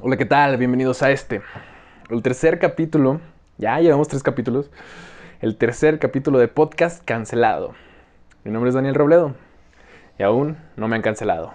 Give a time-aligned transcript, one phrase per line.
[0.00, 0.56] Hola, ¿qué tal?
[0.58, 1.42] Bienvenidos a este,
[2.08, 3.20] el tercer capítulo,
[3.56, 4.70] ya llevamos tres capítulos,
[5.40, 7.74] el tercer capítulo de podcast cancelado.
[8.44, 9.34] Mi nombre es Daniel Robledo
[10.16, 11.52] y aún no me han cancelado.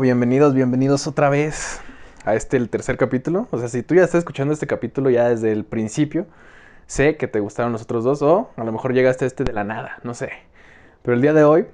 [0.00, 1.80] Bienvenidos, bienvenidos otra vez
[2.24, 3.48] a este, el tercer capítulo.
[3.50, 6.26] O sea, si tú ya estás escuchando este capítulo ya desde el principio,
[6.86, 9.52] sé que te gustaron los otros dos o a lo mejor llegaste a este de
[9.52, 10.30] la nada, no sé.
[11.02, 11.66] Pero el día de hoy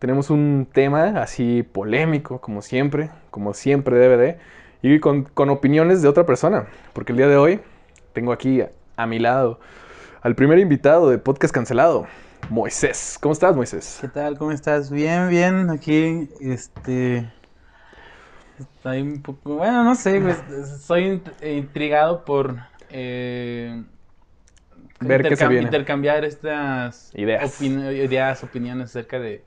[0.00, 4.38] tenemos un tema así polémico, como siempre, como siempre debe de,
[4.82, 6.66] y con, con opiniones de otra persona.
[6.92, 7.60] Porque el día de hoy
[8.12, 8.64] tengo aquí
[8.96, 9.60] a mi lado
[10.22, 12.06] al primer invitado de Podcast Cancelado.
[12.48, 13.16] Moisés.
[13.20, 13.98] ¿Cómo estás, Moisés?
[14.00, 14.36] ¿Qué tal?
[14.38, 14.90] ¿Cómo estás?
[14.90, 15.70] Bien, bien.
[15.70, 17.30] Aquí, este.
[18.60, 19.56] Estoy un poco.
[19.56, 20.38] Bueno, no sé, pues,
[20.82, 22.56] soy intrigado por.
[22.90, 23.82] Eh,
[25.00, 25.64] Ver qué se viene.
[25.64, 27.60] Intercambiar estas ideas.
[27.62, 29.44] ideas, opiniones acerca de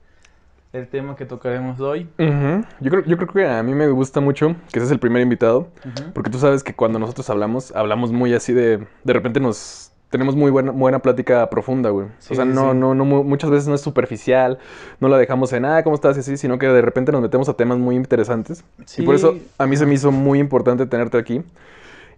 [0.71, 2.09] el tema que tocaremos hoy.
[2.17, 5.69] yo, creo, yo creo que a mí me gusta mucho que seas el primer invitado,
[6.15, 10.35] porque tú sabes que cuando nosotros hablamos, hablamos muy así de, de repente nos tenemos
[10.35, 12.05] muy buena, buena plática profunda, güey.
[12.05, 14.59] o sea, no, no, no, muchas veces no es superficial,
[14.99, 16.17] no la dejamos en, ah, ¿cómo estás?
[16.17, 18.63] Y así, sino que de repente nos metemos a temas muy interesantes.
[18.95, 21.41] Y por eso a mí se me hizo muy importante tenerte aquí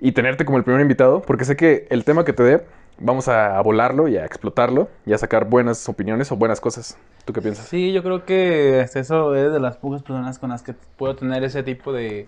[0.01, 2.65] y tenerte como el primer invitado, porque sé que el tema que te dé,
[2.99, 6.97] vamos a volarlo y a explotarlo y a sacar buenas opiniones o buenas cosas.
[7.23, 7.65] ¿Tú qué piensas?
[7.65, 11.45] Sí, yo creo que eso es de las pocas personas con las que puedo tener
[11.45, 12.27] ese tipo de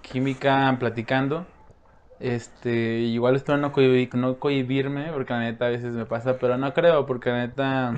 [0.00, 1.44] química platicando.
[2.20, 3.72] Este, igual espero no,
[4.14, 7.94] no cohibirme, porque la neta a veces me pasa, pero no creo, porque la neta,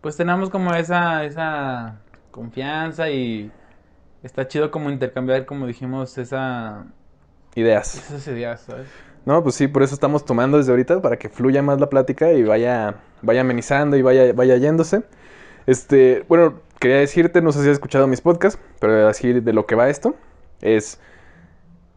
[0.00, 2.00] pues tenemos como esa, esa
[2.30, 3.50] confianza y
[4.22, 6.86] está chido como intercambiar, como dijimos, esa...
[7.54, 7.96] Ideas.
[7.96, 8.88] Esas ideas, ¿sabes?
[9.24, 12.32] No, pues sí, por eso estamos tomando desde ahorita, para que fluya más la plática
[12.32, 15.02] y vaya, vaya amenizando y vaya, vaya yéndose.
[15.66, 19.66] Este, bueno, quería decirte, no sé si has escuchado mis podcasts, pero decir de lo
[19.66, 20.14] que va esto,
[20.62, 20.98] es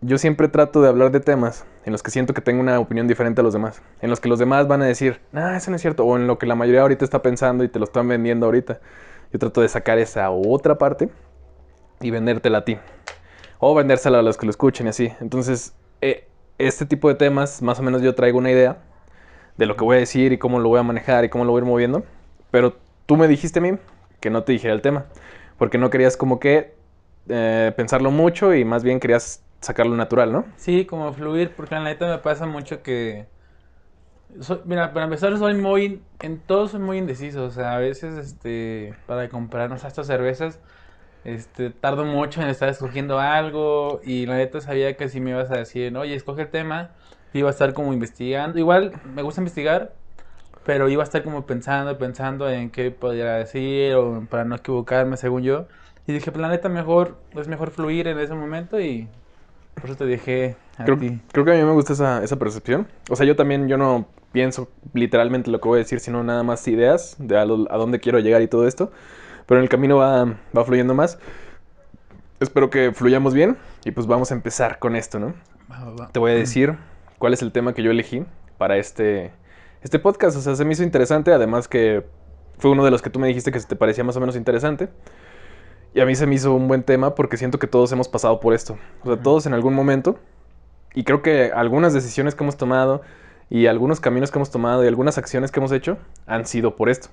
[0.02, 3.08] yo siempre trato de hablar de temas en los que siento que tengo una opinión
[3.08, 3.82] diferente a los demás.
[4.02, 6.04] En los que los demás van a decir, ah, eso no es cierto.
[6.06, 8.80] O en lo que la mayoría ahorita está pensando y te lo están vendiendo ahorita.
[9.32, 11.10] Yo trato de sacar esa otra parte
[12.02, 12.78] y vendértela a ti.
[13.60, 15.14] O vendérsela a los que lo escuchen y así.
[15.22, 18.80] Entonces, eh, este tipo de temas, más o menos yo traigo una idea
[19.58, 21.52] de lo que voy a decir y cómo lo voy a manejar y cómo lo
[21.52, 22.04] voy a ir moviendo.
[22.50, 22.76] Pero
[23.06, 23.78] tú me dijiste a mí
[24.20, 25.06] que no te dijera el tema.
[25.60, 26.74] Porque no querías como que
[27.30, 30.46] eh, pensarlo mucho y más bien querías sacarlo natural, ¿no?
[30.58, 33.28] Sí, como fluir, porque la neta me pasa mucho que...
[34.66, 36.02] mira, para empezar soy muy...
[36.20, 40.60] En todo soy muy indeciso, o sea, a veces, este, para comprarnos estas cervezas,
[41.24, 45.52] este, tardo mucho en estar escogiendo algo y la neta sabía que si me ibas
[45.52, 46.92] a decir, oye, escoge el tema,
[47.34, 48.58] iba a estar como investigando.
[48.58, 49.94] Igual me gusta investigar,
[50.66, 55.18] pero iba a estar como pensando, pensando en qué podría decir o para no equivocarme,
[55.18, 55.68] según yo.
[56.08, 59.08] Y dije, pues la neta, mejor, es mejor fluir en ese momento y
[59.76, 61.20] por eso te dije a creo, ti.
[61.32, 62.88] Creo que a mí me gusta esa, esa percepción.
[63.10, 66.44] O sea, yo también, yo no pienso literalmente lo que voy a decir, sino nada
[66.44, 68.92] más ideas de a, dónde quiero llegar y todo esto.
[69.46, 71.20] Pero en el camino va, va fluyendo más.
[72.40, 75.34] Espero que fluyamos bien y pues vamos a empezar con esto, ¿no?
[76.12, 76.76] Te voy a decir
[77.18, 78.26] cuál es el tema que yo elegí
[78.58, 79.32] para este,
[79.82, 80.38] este podcast.
[80.38, 82.04] O sea, se me hizo interesante, además que
[82.58, 84.90] fue uno de los que tú me dijiste que te parecía más o menos interesante.
[85.94, 88.40] Y a mí se me hizo un buen tema porque siento que todos hemos pasado
[88.40, 88.78] por esto.
[89.04, 90.20] O sea, todos en algún momento.
[90.94, 93.02] Y creo que algunas decisiones que hemos tomado
[93.50, 96.90] y algunos caminos que hemos tomado y algunas acciones que hemos hecho han sido por
[96.90, 97.10] esto.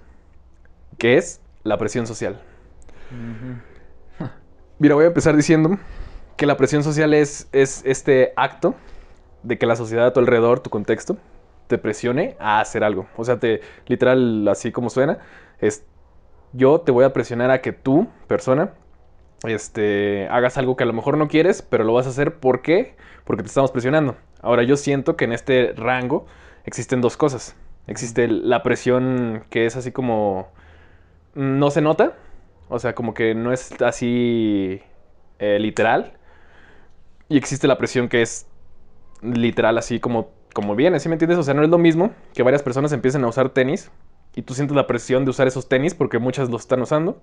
[0.96, 2.40] Que es la presión social.
[4.78, 5.76] Mira, voy a empezar diciendo
[6.36, 8.76] que la presión social es, es este acto
[9.42, 11.16] de que la sociedad a tu alrededor, tu contexto,
[11.66, 13.08] te presione a hacer algo.
[13.16, 15.18] O sea, te, literal, así como suena,
[15.60, 15.84] es
[16.52, 18.72] yo te voy a presionar a que tú, persona,
[19.44, 22.34] este, hagas algo que a lo mejor no quieres, pero lo vas a hacer.
[22.34, 22.96] ¿Por qué?
[23.24, 24.16] Porque te estamos presionando.
[24.40, 26.26] Ahora, yo siento que en este rango
[26.64, 27.56] existen dos cosas.
[27.86, 30.48] Existe la presión que es así como...
[31.34, 32.14] No se nota.
[32.68, 34.82] O sea, como que no es así
[35.38, 36.14] eh, literal.
[37.28, 38.46] Y existe la presión que es
[39.22, 41.38] literal, así como, como viene, ¿sí me entiendes?
[41.38, 43.90] O sea, no es lo mismo que varias personas empiecen a usar tenis
[44.38, 47.20] y tú sientes la presión de usar esos tenis porque muchas los están usando,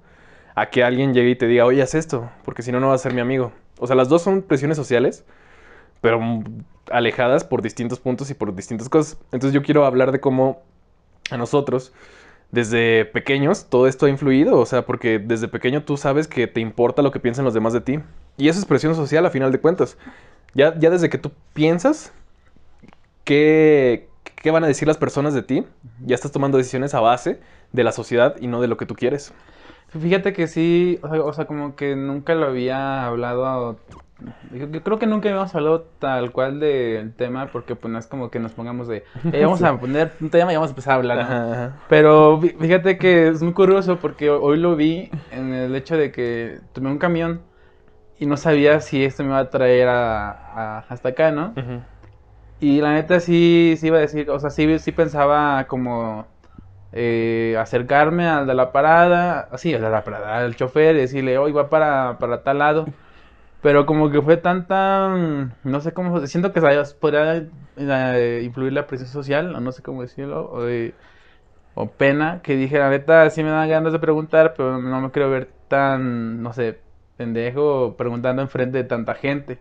[0.54, 3.00] a que alguien llegue y te diga, oye, haz esto, porque si no, no vas
[3.00, 3.54] a ser mi amigo.
[3.80, 5.24] O sea, las dos son presiones sociales,
[6.02, 6.20] pero
[6.92, 9.18] alejadas por distintos puntos y por distintas cosas.
[9.32, 10.62] Entonces yo quiero hablar de cómo
[11.32, 11.94] a nosotros,
[12.52, 16.60] desde pequeños todo esto ha influido, o sea, porque desde pequeño tú sabes que te
[16.60, 18.00] importa lo que piensan los demás de ti.
[18.36, 19.98] Y eso es presión social a final de cuentas.
[20.54, 22.12] Ya, ya desde que tú piensas
[23.24, 24.10] qué,
[24.46, 25.66] qué van a decir las personas de ti,
[26.06, 27.40] ya estás tomando decisiones a base
[27.72, 29.34] de la sociedad y no de lo que tú quieres.
[29.90, 33.80] Fíjate que sí, o sea, o sea, como que nunca lo había hablado.
[34.52, 38.06] Yo, yo creo que nunca habíamos hablado tal cual del tema, porque pues no es
[38.06, 40.94] como que nos pongamos de, "Eh, vamos a poner un tema y vamos a empezar
[40.94, 41.24] a hablar, ¿no?
[41.24, 41.76] Ajá, ajá.
[41.90, 45.98] Pero fí- fíjate que es muy curioso porque ho- hoy lo vi en el hecho
[45.98, 47.42] de que tomé un camión
[48.20, 51.54] y no sabía si esto me iba a traer a, a- hasta acá, ¿no?
[51.58, 51.82] Ujú.
[52.66, 56.26] Y la neta sí, sí iba a decir, o sea, sí, sí pensaba como
[56.94, 61.38] eh, acercarme al de la parada, así, al de la parada, al chofer y decirle,
[61.38, 62.86] hoy va para, para tal lado.
[63.62, 65.10] Pero como que fue tanta,
[65.64, 66.62] no sé cómo, siento que
[67.00, 67.48] podría
[67.78, 70.66] eh, influir la presión social, o no sé cómo decirlo, o,
[71.76, 75.12] o pena, que dije, la neta sí me dan ganas de preguntar, pero no me
[75.12, 76.80] quiero ver tan, no sé,
[77.18, 79.60] pendejo preguntando enfrente de tanta gente.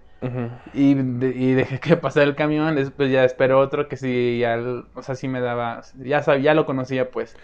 [0.73, 4.59] Y, de- y dejé que pasara el camión, después ya esperó otro que sí, ya,
[4.95, 7.37] o sea, sí me daba, ya sabía, ya lo conocía pues.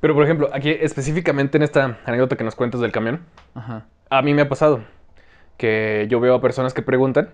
[0.00, 3.20] Pero por ejemplo, aquí específicamente en esta anécdota que nos cuentas del camión,
[3.54, 3.86] Ajá.
[4.10, 4.80] a mí me ha pasado
[5.56, 7.30] que yo veo a personas que preguntan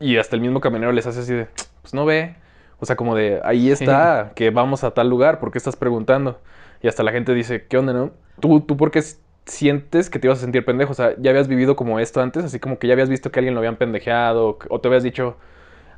[0.00, 1.48] y hasta el mismo camionero les hace así de,
[1.82, 2.36] pues no ve.
[2.80, 6.40] O sea, como de, ahí está, que vamos a tal lugar, ¿por qué estás preguntando?
[6.80, 8.12] Y hasta la gente dice, ¿qué onda, no?
[8.38, 9.00] ¿Tú, tú por qué
[9.48, 10.92] sientes que te ibas a sentir pendejo?
[10.92, 12.44] O sea, ¿ya habías vivido como esto antes?
[12.44, 15.36] Así como que ya habías visto que alguien lo habían pendejeado o, te habías dicho...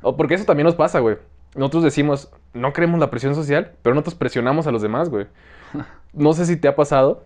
[0.01, 1.17] O porque eso también nos pasa, güey.
[1.55, 5.27] Nosotros decimos, no creemos la presión social, pero nosotros presionamos a los demás, güey.
[6.13, 7.23] No sé si te ha pasado,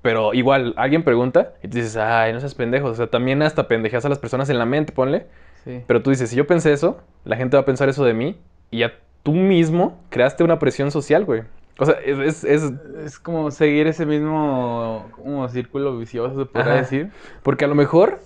[0.00, 2.86] pero igual, alguien pregunta y tú dices, ay, no seas pendejo.
[2.86, 5.26] O sea, también hasta pendejeas a las personas en la mente, ponle.
[5.64, 5.82] Sí.
[5.88, 8.38] Pero tú dices, si yo pensé eso, la gente va a pensar eso de mí.
[8.70, 8.92] Y ya
[9.24, 11.42] tú mismo creaste una presión social, güey.
[11.78, 12.72] O sea, es, es-
[13.04, 16.80] es- como seguir ese mismo como círculo vicioso, se podría Ajá.
[16.82, 17.10] decir.
[17.42, 18.20] Porque a lo mejor,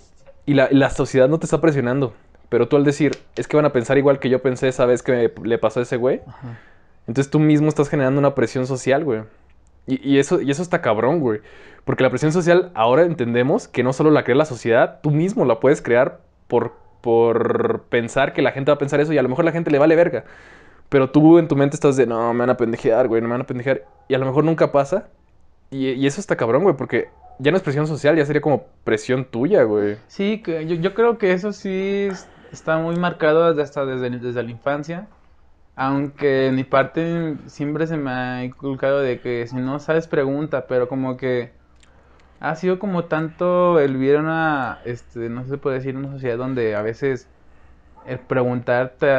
[0.47, 2.13] y la, la sociedad no te está presionando.
[2.49, 5.03] Pero tú al decir, es que van a pensar igual que yo pensé esa vez
[5.03, 6.21] que me- le pasó a ese güey.
[6.27, 6.59] Ajá.
[7.07, 9.23] Entonces tú mismo estás generando una presión social, güey.
[9.87, 11.41] Y, y eso, y eso está cabrón, güey.
[11.85, 15.45] Porque la presión social ahora entendemos que no solo la crea la sociedad, tú mismo
[15.45, 19.23] la puedes crear por, por pensar que la gente va a pensar eso y a
[19.23, 20.25] lo mejor la gente le vale verga.
[20.89, 23.33] Pero tú en tu mente estás de, no, me van a pendejear, güey, no me
[23.35, 23.83] van a pendejear.
[24.09, 25.09] Y a lo mejor nunca pasa.
[25.71, 29.25] Y, eso está cabrón, güey, porque ya no es presión social, ya sería como presión
[29.25, 29.97] tuya, güey.
[30.07, 34.51] Sí, yo, yo creo que eso sí es- está muy marcado hasta desde, desde la
[34.51, 35.09] infancia.
[35.75, 40.67] Aunque en mi parte siempre se me ha inculcado de que si no sabes pregunta,
[40.67, 41.51] pero como que
[42.41, 46.75] ha sido como tanto el vivir una, este, no se puede decir, una sociedad donde
[46.77, 47.29] a veces
[48.07, 49.11] el preguntar te,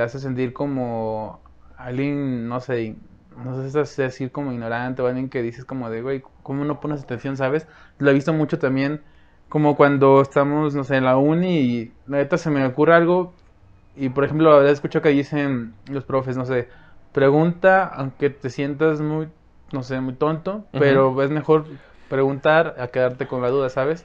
[0.00, 1.40] hace sentir como
[1.76, 2.96] alguien, no sé,
[3.42, 6.80] no sé si decir como ignorante o alguien que dices como de, güey, ¿cómo no
[6.80, 7.66] pones atención, sabes?
[7.98, 9.00] Lo he visto mucho también
[9.48, 13.32] como cuando estamos, no sé, en la uni y la neta se me ocurre algo
[13.96, 16.68] y por ejemplo, he escuchado que dicen los profes, no sé,
[17.12, 19.28] pregunta aunque te sientas muy,
[19.72, 21.64] no sé, muy tonto, pero es mejor
[22.08, 24.04] preguntar a quedarte con la duda, ¿sabes?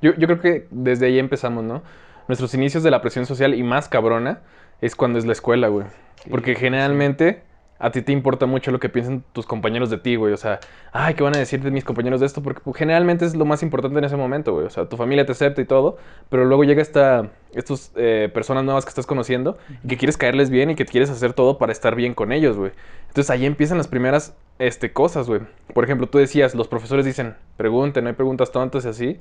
[0.00, 1.82] Yo, yo creo que desde ahí empezamos, ¿no?
[2.28, 4.40] Nuestros inicios de la presión social y más cabrona
[4.80, 5.86] es cuando es la escuela, güey.
[6.30, 7.42] Porque generalmente
[7.82, 10.32] a ti te importa mucho lo que piensan tus compañeros de ti, güey.
[10.32, 10.60] O sea,
[10.92, 12.40] ay, ¿qué van a decir de mis compañeros de esto?
[12.40, 14.66] Porque pues, generalmente es lo más importante en ese momento, güey.
[14.66, 15.98] O sea, tu familia te acepta y todo,
[16.28, 20.48] pero luego llega esta, estas eh, personas nuevas que estás conociendo y que quieres caerles
[20.48, 22.70] bien y que quieres hacer todo para estar bien con ellos, güey.
[23.08, 25.40] Entonces ahí empiezan las primeras este, cosas, güey.
[25.74, 29.20] Por ejemplo, tú decías, los profesores dicen, pregunten, no hay preguntas tontas y así.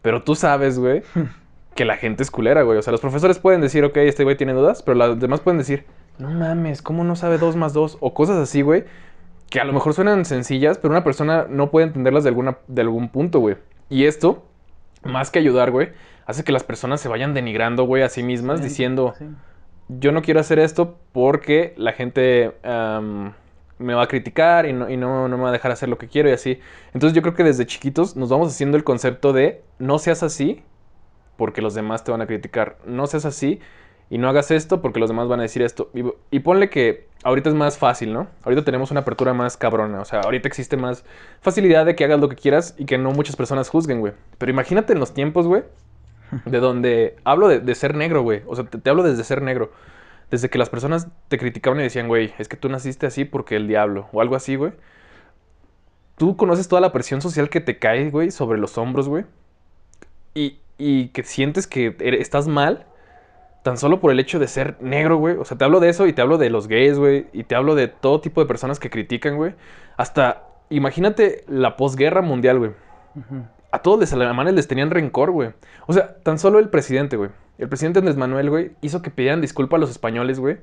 [0.00, 1.02] Pero tú sabes, güey,
[1.76, 2.78] que la gente es culera, güey.
[2.78, 5.58] O sea, los profesores pueden decir, ok, este güey tiene dudas, pero los demás pueden
[5.58, 5.84] decir,
[6.18, 7.98] no mames, ¿cómo no sabe dos más dos?
[8.00, 8.84] O cosas así, güey,
[9.50, 12.82] que a lo mejor suenan sencillas, pero una persona no puede entenderlas de, alguna, de
[12.82, 13.56] algún punto, güey.
[13.88, 14.44] Y esto,
[15.04, 15.90] más que ayudar, güey,
[16.24, 19.26] hace que las personas se vayan denigrando, güey, a sí mismas, Sí, diciendo, sí.
[19.88, 22.54] yo no quiero hacer esto porque la gente
[23.78, 25.98] me va a criticar y, no, y no, no me va a dejar hacer lo
[25.98, 26.58] que quiero y así.
[26.94, 30.62] Entonces yo creo que desde chiquitos nos vamos haciendo el concepto de no seas así
[31.36, 32.76] porque los demás te van a criticar.
[32.86, 33.60] No seas así
[34.08, 35.90] y no hagas esto porque los demás van a decir esto.
[35.94, 38.28] Y, y ponle que ahorita es más fácil, ¿no?
[38.44, 40.00] Ahorita tenemos una apertura más cabrona.
[40.00, 41.04] O sea, ahorita existe más
[41.40, 44.12] facilidad de que hagas lo que quieras y que no muchas personas juzguen, güey.
[44.38, 45.64] Pero imagínate en los tiempos, güey,
[46.44, 48.42] de donde hablo de, de ser negro, güey.
[48.46, 49.72] O sea, te, te hablo desde ser negro.
[50.30, 53.56] Desde que las personas te criticaban y decían, güey, es que tú naciste así porque
[53.56, 54.08] el diablo.
[54.12, 54.72] O algo así, güey.
[56.16, 59.24] Tú conoces toda la presión social que te cae, güey, sobre los hombros, güey.
[60.36, 62.86] Y, y que sientes que ere- estás mal.
[63.62, 65.34] tan solo por el hecho de ser negro, güey.
[65.36, 67.26] O sea, te hablo de eso y te hablo de los gays, güey.
[67.32, 69.54] Y te hablo de todo tipo de personas que critican, güey.
[69.96, 72.70] Hasta, imagínate la posguerra mundial, güey.
[73.72, 75.50] A todos los alemanes les tenían rencor, güey.
[75.88, 77.30] O sea, tan solo el presidente, güey.
[77.58, 80.58] El presidente Andrés Manuel, güey, hizo que pidieran disculpa a los españoles, güey.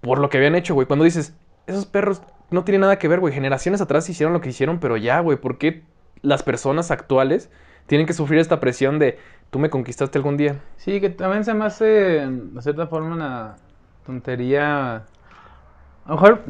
[0.00, 0.86] Por lo que habían hecho, güey.
[0.86, 1.34] Cuando dices,
[1.66, 3.34] esos perros no tienen nada que ver, güey.
[3.34, 5.38] Generaciones atrás hicieron lo que hicieron, pero ya, güey.
[5.38, 5.82] ¿Por qué
[6.22, 7.50] las personas actuales
[7.86, 9.18] tienen que sufrir esta presión de
[9.50, 10.64] tú me conquistaste algún día?
[10.76, 13.58] Sí, que también se me hace, de cierta forma, una
[14.04, 14.96] tontería.
[16.04, 16.44] A lo mejor,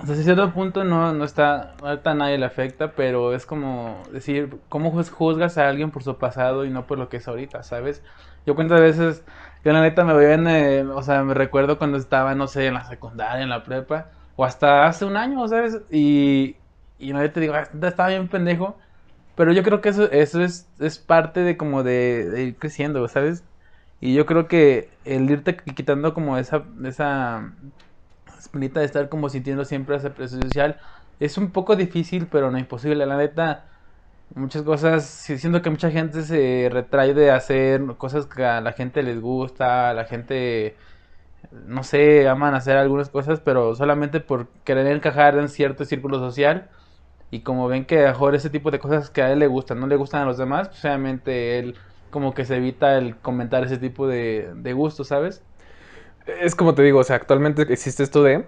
[0.00, 4.60] hasta cierto punto no, no está, ahorita a nadie le afecta, pero es como decir,
[4.68, 7.62] ¿cómo juz- juzgas a alguien por su pasado y no por lo que es ahorita,
[7.62, 8.02] sabes?
[8.46, 9.24] Yo cuántas veces,
[9.64, 12.66] yo la neta me voy en, eh, o sea, me recuerdo cuando estaba, no sé,
[12.66, 15.80] en la secundaria, en la prepa, o hasta hace un año, ¿sabes?
[15.90, 16.56] Y,
[16.98, 18.78] y la neta digo, "Ah, estaba bien pendejo,
[19.38, 23.44] pero yo creo que eso, eso es, es parte de como de, ir creciendo, ¿sabes?
[24.00, 27.52] Y yo creo que el irte quitando como esa, esa
[28.38, 30.80] espinita de estar como sintiendo siempre esa presión social
[31.20, 33.06] es un poco difícil, pero no imposible.
[33.06, 33.66] La neta,
[34.34, 39.02] muchas cosas, siento que mucha gente se retrae de hacer cosas que a la gente
[39.04, 40.76] les gusta, a la gente,
[41.52, 46.70] no sé, aman hacer algunas cosas, pero solamente por querer encajar en cierto círculo social.
[47.30, 49.80] Y como ven que a mejor ese tipo de cosas que a él le gustan,
[49.80, 51.74] no le gustan a los demás, pues obviamente él
[52.10, 55.42] como que se evita el comentar ese tipo de, de gustos, ¿sabes?
[56.40, 58.44] Es como te digo, o sea, actualmente existe esto de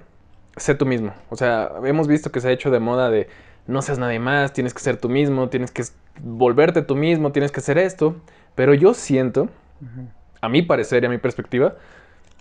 [0.56, 1.12] sé tú mismo.
[1.30, 3.28] O sea, hemos visto que se ha hecho de moda de
[3.66, 5.84] no seas nadie más, tienes que ser tú mismo, tienes que
[6.20, 8.16] volverte tú mismo, tienes que hacer esto.
[8.54, 9.48] Pero yo siento,
[10.40, 11.76] a mi parecer y a mi perspectiva,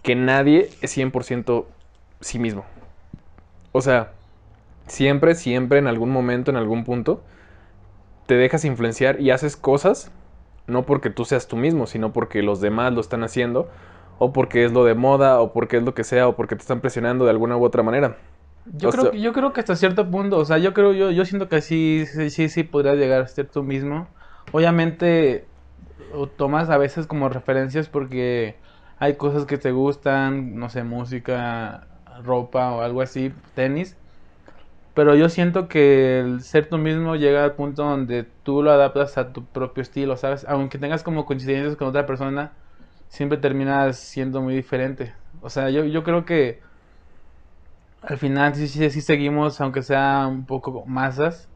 [0.03, 1.65] que nadie es 100%
[2.21, 2.65] sí mismo.
[3.71, 4.11] O sea,
[4.89, 7.23] siempre, siempre, en algún momento, en algún punto,
[8.25, 10.11] te dejas influenciar y haces cosas,
[10.67, 13.69] no porque tú seas tú mismo, sino porque los demás lo están haciendo,
[14.19, 16.61] o porque es lo de moda, o porque es lo que sea, o porque te
[16.61, 18.17] están presionando de alguna u otra manera.
[18.65, 21.11] Yo O creo, que, yo creo que hasta cierto punto, o sea, yo creo, yo,
[21.11, 24.07] yo siento que sí, sí, sí, sí podrías llegar a ser tú mismo.
[24.51, 25.47] Obviamente,
[26.11, 28.59] o tomas a veces como referencias porque
[28.99, 31.87] hay cosas que te gustan, no sé, música,
[32.23, 33.97] ropa o algo así, tenis.
[34.99, 39.17] Pero yo siento que el ser tú mismo llega al punto donde tú lo adaptas
[39.17, 40.45] a tu propio estilo, ¿sabes?
[40.45, 42.51] Aunque tengas como coincidencias con otra persona,
[43.07, 45.13] siempre terminas siendo muy diferente.
[45.41, 46.59] O sea, yo, yo creo que
[48.01, 51.47] al final sí, sí, seguimos, aunque sea un poco masas.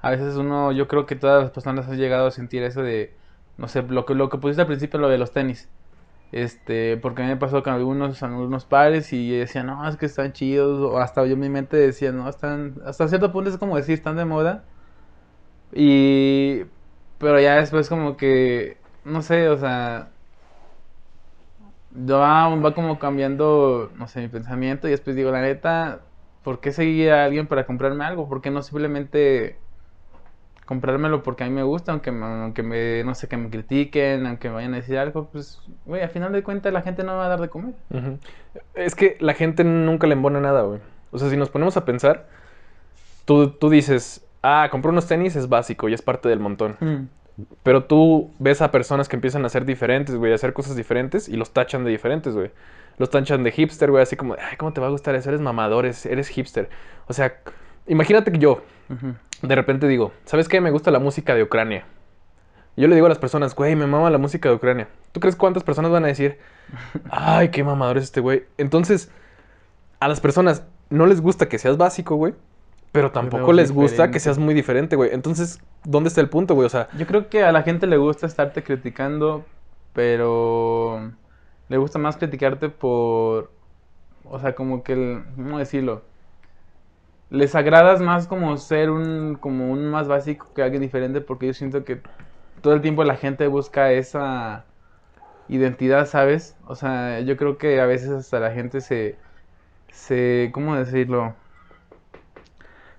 [0.00, 3.12] A veces uno, yo creo que todas las personas han llegado a sentir eso de,
[3.56, 5.68] no sé, lo que, lo que pusiste al principio, lo de los tenis.
[6.32, 10.06] Este, porque a mí me pasó con algunos, algunos pares y decían, no, es que
[10.06, 13.58] están chidos, o hasta yo en mi mente decía, no, están, hasta cierto punto es
[13.58, 14.64] como decir, están de moda.
[15.72, 16.64] Y,
[17.18, 20.10] pero ya después como que, no sé, o sea,
[21.94, 26.02] va, va como cambiando, no sé, mi pensamiento y después digo, la neta,
[26.42, 28.28] ¿por qué seguir a alguien para comprarme algo?
[28.28, 29.58] ¿Por qué no simplemente
[30.64, 34.26] comprármelo porque a mí me gusta, aunque me, aunque me, no sé, que me critiquen,
[34.26, 37.12] aunque me vayan a decir algo, pues, güey, al final de cuentas la gente no
[37.12, 37.74] me va a dar de comer.
[38.74, 40.80] Es que la gente nunca le embona nada, güey.
[41.10, 42.26] O sea, si nos ponemos a pensar,
[43.24, 47.08] tú, tú dices, ah, comprar unos tenis es básico y es parte del montón.
[47.62, 51.28] Pero tú ves a personas que empiezan a ser diferentes, güey, a hacer cosas diferentes
[51.28, 52.52] y los tachan de diferentes, güey.
[52.96, 55.28] Los tachan de hipster, güey, así como, ay, ¿cómo te va a gustar eso?
[55.28, 56.68] Eres mamador, eres, eres hipster.
[57.06, 57.34] O sea,
[57.86, 58.62] imagínate que yo.
[59.46, 60.60] De repente digo, ¿sabes qué?
[60.60, 61.84] Me gusta la música de Ucrania.
[62.76, 64.88] Yo le digo a las personas, güey, me mama la música de Ucrania.
[65.12, 66.38] ¿Tú crees cuántas personas van a decir,
[67.10, 68.44] ay, qué mamador es este güey?
[68.58, 69.10] Entonces,
[70.00, 72.34] a las personas no les gusta que seas básico, güey.
[72.92, 75.10] Pero tampoco les gusta que seas muy diferente, güey.
[75.12, 76.66] Entonces, ¿dónde está el punto, güey?
[76.66, 79.44] O sea, Yo creo que a la gente le gusta estarte criticando,
[79.92, 81.10] pero
[81.68, 83.50] le gusta más criticarte por,
[84.24, 86.02] o sea, como que, el- ¿cómo decirlo?
[87.30, 91.54] Les agradas más como ser un, como un más básico que alguien diferente, porque yo
[91.54, 92.02] siento que
[92.62, 94.66] todo el tiempo la gente busca esa
[95.48, 96.56] identidad, ¿sabes?
[96.66, 99.18] O sea, yo creo que a veces hasta la gente se,
[99.90, 101.36] se, ¿cómo decirlo?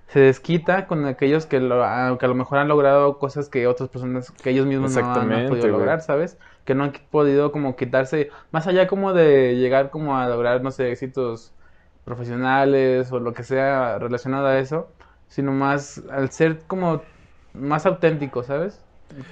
[0.08, 1.76] se desquita con aquellos que, lo,
[2.18, 5.28] que a lo mejor han logrado cosas que otras personas, que ellos mismos no han-
[5.30, 6.38] no, han podido lograr, ¿sabes?
[6.64, 10.70] Que no han podido como quitarse, más allá como de llegar como a lograr, no
[10.70, 11.55] sé, éxitos
[12.06, 14.88] profesionales o lo que sea relacionado a eso,
[15.28, 17.02] sino más al ser como
[17.52, 18.80] más auténtico, ¿sabes?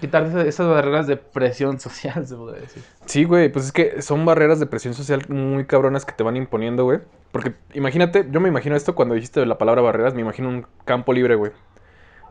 [0.01, 2.83] Quitarse esas barreras de presión social, se podría decir.
[3.07, 6.37] Sí, güey, pues es que son barreras de presión social muy cabronas que te van
[6.37, 6.99] imponiendo, güey.
[7.31, 11.13] Porque imagínate, yo me imagino esto cuando dijiste la palabra barreras, me imagino un campo
[11.13, 11.53] libre, güey.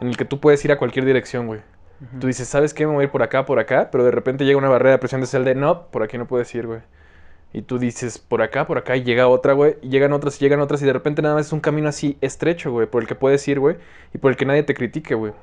[0.02, 1.62] En el que tú puedes ir a cualquier dirección, güey.
[2.20, 2.86] Tú dices, ¿sabes qué?
[2.86, 4.98] Me voy a ir por acá, por acá, pero de repente llega una barrera de
[4.98, 6.82] presión social de no, por aquí no puedes ir, güey.
[7.54, 9.78] Y tú dices, por acá, por acá, y llega otra, güey.
[9.82, 12.18] Y llegan otras, y llegan otras, y de repente nada más es un camino así
[12.20, 13.78] estrecho, güey, por el que puedes ir, güey.
[14.14, 15.34] Y por el que nadie te critique, güey.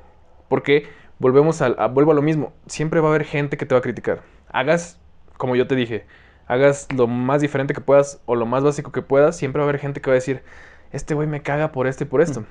[0.49, 0.87] Porque
[1.19, 2.51] volvemos a, vuelvo a lo mismo.
[2.67, 4.21] Siempre va a haber gente que te va a criticar.
[4.49, 4.99] Hagas,
[5.37, 6.05] como yo te dije,
[6.47, 9.69] hagas lo más diferente que puedas o lo más básico que puedas, siempre va a
[9.69, 10.43] haber gente que va a decir,
[10.91, 12.43] este güey me caga por esto y por esto.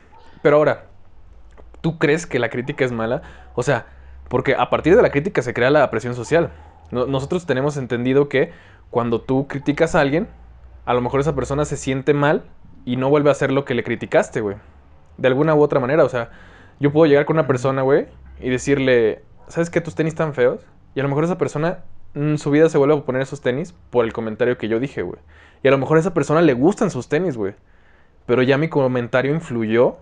[0.43, 0.87] Pero ahora,
[1.83, 3.21] ¿tú crees que la crítica es mala?
[3.55, 3.87] O sea,
[4.31, 6.50] porque a partir de la crítica se crea la presión social.
[6.90, 8.52] No- nosotros tenemos entendido que
[8.90, 10.28] cuando tú criticas a alguien,
[10.85, 12.44] a lo mejor esa persona se siente mal
[12.85, 14.56] y no vuelve a hacer lo que le criticaste, güey.
[15.16, 16.30] De alguna u otra manera, o sea,
[16.80, 18.06] yo puedo llegar con una persona, güey,
[18.40, 19.80] y decirle, ¿sabes qué?
[19.80, 20.61] Tus tenis están feos.
[20.94, 21.80] Y a lo mejor esa persona
[22.14, 25.02] en su vida se vuelve a poner esos tenis por el comentario que yo dije,
[25.02, 25.20] güey.
[25.62, 27.54] Y a lo mejor a esa persona le gustan sus tenis, güey.
[28.26, 29.99] Pero ya mi comentario influyó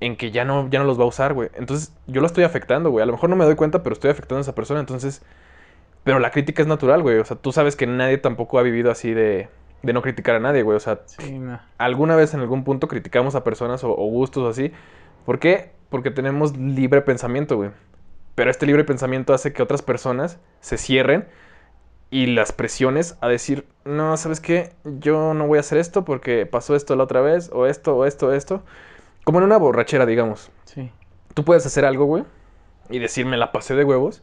[0.00, 1.50] en que ya no, ya no los va a usar, güey.
[1.54, 3.02] Entonces yo lo estoy afectando, güey.
[3.02, 4.80] A lo mejor no me doy cuenta, pero estoy afectando a esa persona.
[4.80, 5.22] Entonces,
[6.04, 7.18] pero la crítica es natural, güey.
[7.18, 9.48] O sea, tú sabes que nadie tampoco ha vivido así de,
[9.82, 10.76] de no criticar a nadie, güey.
[10.76, 11.60] O sea, Sí, no.
[11.78, 14.72] alguna vez en algún punto criticamos a personas o, o gustos o así.
[15.26, 15.72] ¿Por qué?
[15.90, 17.70] Porque tenemos libre pensamiento, güey.
[18.34, 21.28] Pero este libre pensamiento hace que otras personas se cierren
[22.10, 24.72] y las presiones a decir, no, ¿sabes qué?
[24.84, 28.04] Yo no voy a hacer esto porque pasó esto la otra vez, o esto, o
[28.06, 28.62] esto, esto.
[29.24, 30.50] Como en una borrachera, digamos.
[30.64, 30.90] Sí.
[31.34, 32.24] Tú puedes hacer algo, güey,
[32.88, 34.22] y decir, me la pasé de huevos,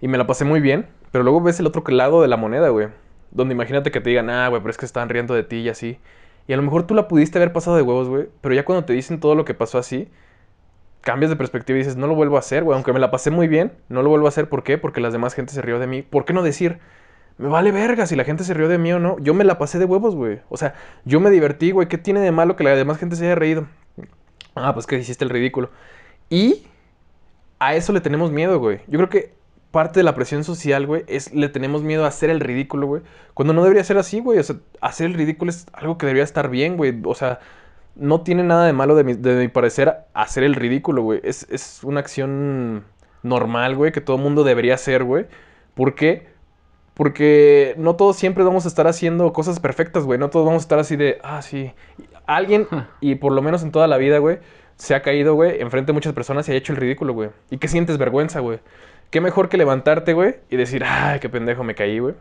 [0.00, 2.68] y me la pasé muy bien, pero luego ves el otro lado de la moneda,
[2.68, 2.88] güey.
[3.30, 5.68] Donde imagínate que te digan, ah, güey, pero es que están riendo de ti y
[5.68, 5.98] así.
[6.46, 8.84] Y a lo mejor tú la pudiste haber pasado de huevos, güey, pero ya cuando
[8.84, 10.08] te dicen todo lo que pasó así,
[11.00, 13.30] cambias de perspectiva y dices, no lo vuelvo a hacer, güey, aunque me la pasé
[13.30, 14.78] muy bien, no lo vuelvo a hacer, ¿por qué?
[14.78, 16.02] Porque las demás gente se rió de mí.
[16.02, 16.78] ¿Por qué no decir,
[17.38, 19.18] me vale verga si la gente se rió de mí o no?
[19.20, 20.40] Yo me la pasé de huevos, güey.
[20.48, 20.74] O sea,
[21.04, 23.66] yo me divertí, güey, ¿qué tiene de malo que la demás gente se haya reído?
[24.54, 25.70] Ah, pues que hiciste el ridículo.
[26.30, 26.66] Y
[27.58, 28.80] a eso le tenemos miedo, güey.
[28.86, 29.34] Yo creo que
[29.76, 33.02] parte de la presión social, güey, es le tenemos miedo a hacer el ridículo, güey.
[33.34, 34.38] Cuando no debería ser así, güey.
[34.38, 36.98] O sea, hacer el ridículo es algo que debería estar bien, güey.
[37.04, 37.40] O sea,
[37.94, 41.20] no tiene nada de malo de mi, de mi parecer hacer el ridículo, güey.
[41.22, 42.84] Es, es una acción
[43.22, 45.26] normal, güey, que todo mundo debería hacer, güey.
[45.74, 46.26] ¿Por qué?
[46.94, 50.18] Porque no todos siempre vamos a estar haciendo cosas perfectas, güey.
[50.18, 51.74] No todos vamos a estar así de, ah, sí.
[52.24, 52.66] Alguien,
[53.02, 54.38] y por lo menos en toda la vida, güey,
[54.76, 57.28] se ha caído, güey, enfrente de muchas personas y ha hecho el ridículo, güey.
[57.50, 58.60] ¿Y qué sientes vergüenza, güey?
[59.10, 62.14] Qué mejor que levantarte, güey, y decir, ay, qué pendejo me caí, güey.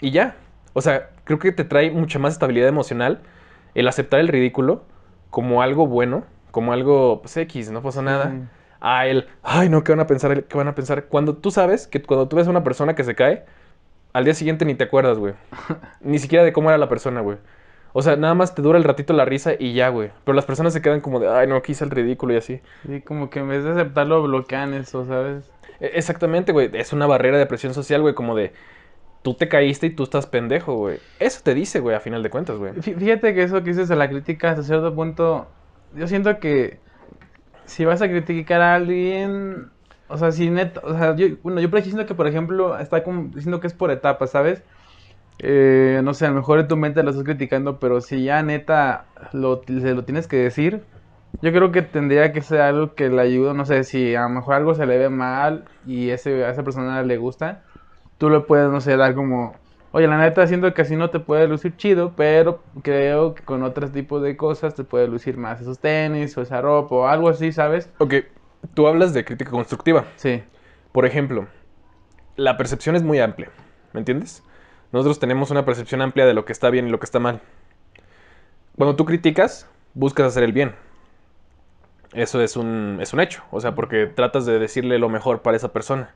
[0.00, 0.36] Y ya.
[0.72, 3.20] O sea, creo que te trae mucha más estabilidad emocional
[3.74, 4.84] el aceptar el ridículo
[5.30, 8.48] como algo bueno, como algo, pues X, no pasa nada.
[8.80, 10.44] A el, ay, no, ¿qué van a pensar?
[10.44, 11.06] ¿Qué van a pensar?
[11.06, 13.44] Cuando tú sabes que cuando tú ves a una persona que se cae,
[14.12, 15.34] al día siguiente ni te acuerdas, güey.
[16.00, 17.36] Ni siquiera de cómo era la persona, güey.
[17.98, 20.10] O sea, nada más te dura el ratito la risa y ya, güey.
[20.24, 22.60] Pero las personas se quedan como de, ay, no, aquí hice el ridículo y así.
[22.86, 25.50] Sí, como que en vez de aceptarlo, bloquean eso, ¿sabes?
[25.80, 26.70] E- Exactamente, güey.
[26.74, 28.52] Es una barrera de presión social, güey, como de,
[29.22, 30.98] tú te caíste y tú estás pendejo, güey.
[31.20, 32.72] Eso te dice, güey, a final de cuentas, güey.
[32.74, 35.48] Fí- Fíjate que eso que dices de la crítica hasta cierto punto,
[35.94, 36.80] yo siento que
[37.64, 39.70] si vas a criticar a alguien,
[40.08, 42.78] o sea, si neta, o sea, yo, bueno, yo por aquí siento que, por ejemplo,
[42.78, 44.62] está como diciendo que es por etapas, ¿sabes?
[45.38, 48.42] Eh, no sé, a lo mejor en tu mente lo estás criticando, pero si ya
[48.42, 50.84] neta lo, se lo tienes que decir,
[51.42, 54.30] yo creo que tendría que ser algo que le ayude, no sé, si a lo
[54.30, 57.64] mejor algo se le ve mal y ese, a esa persona le gusta,
[58.18, 59.54] tú le puedes, no sé, dar como,
[59.90, 63.62] oye, la neta siento que así no te puede lucir chido, pero creo que con
[63.62, 67.28] otros tipos de cosas te puede lucir más esos tenis o esa ropa o algo
[67.28, 67.90] así, ¿sabes?
[67.98, 68.14] Ok,
[68.74, 70.04] tú hablas de crítica constructiva.
[70.16, 70.42] Sí,
[70.92, 71.46] Por ejemplo,
[72.36, 73.50] la percepción es muy amplia,
[73.92, 74.42] ¿me entiendes?
[74.92, 77.40] Nosotros tenemos una percepción amplia de lo que está bien y lo que está mal.
[78.76, 80.74] Cuando tú criticas, buscas hacer el bien.
[82.12, 85.56] Eso es un, es un hecho, o sea, porque tratas de decirle lo mejor para
[85.56, 86.14] esa persona.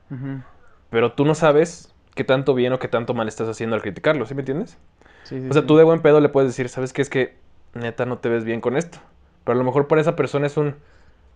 [0.89, 4.25] Pero tú no sabes qué tanto bien o qué tanto mal estás haciendo al criticarlo,
[4.25, 4.77] ¿sí me entiendes?
[5.23, 5.67] sí, sí, O sea, sí.
[5.67, 7.01] tú de buen pedo le puedes decir, ¿sabes qué?
[7.01, 7.37] Es que
[7.73, 8.99] neta no te ves bien con esto.
[9.43, 10.75] Pero a lo mejor para esa persona es un...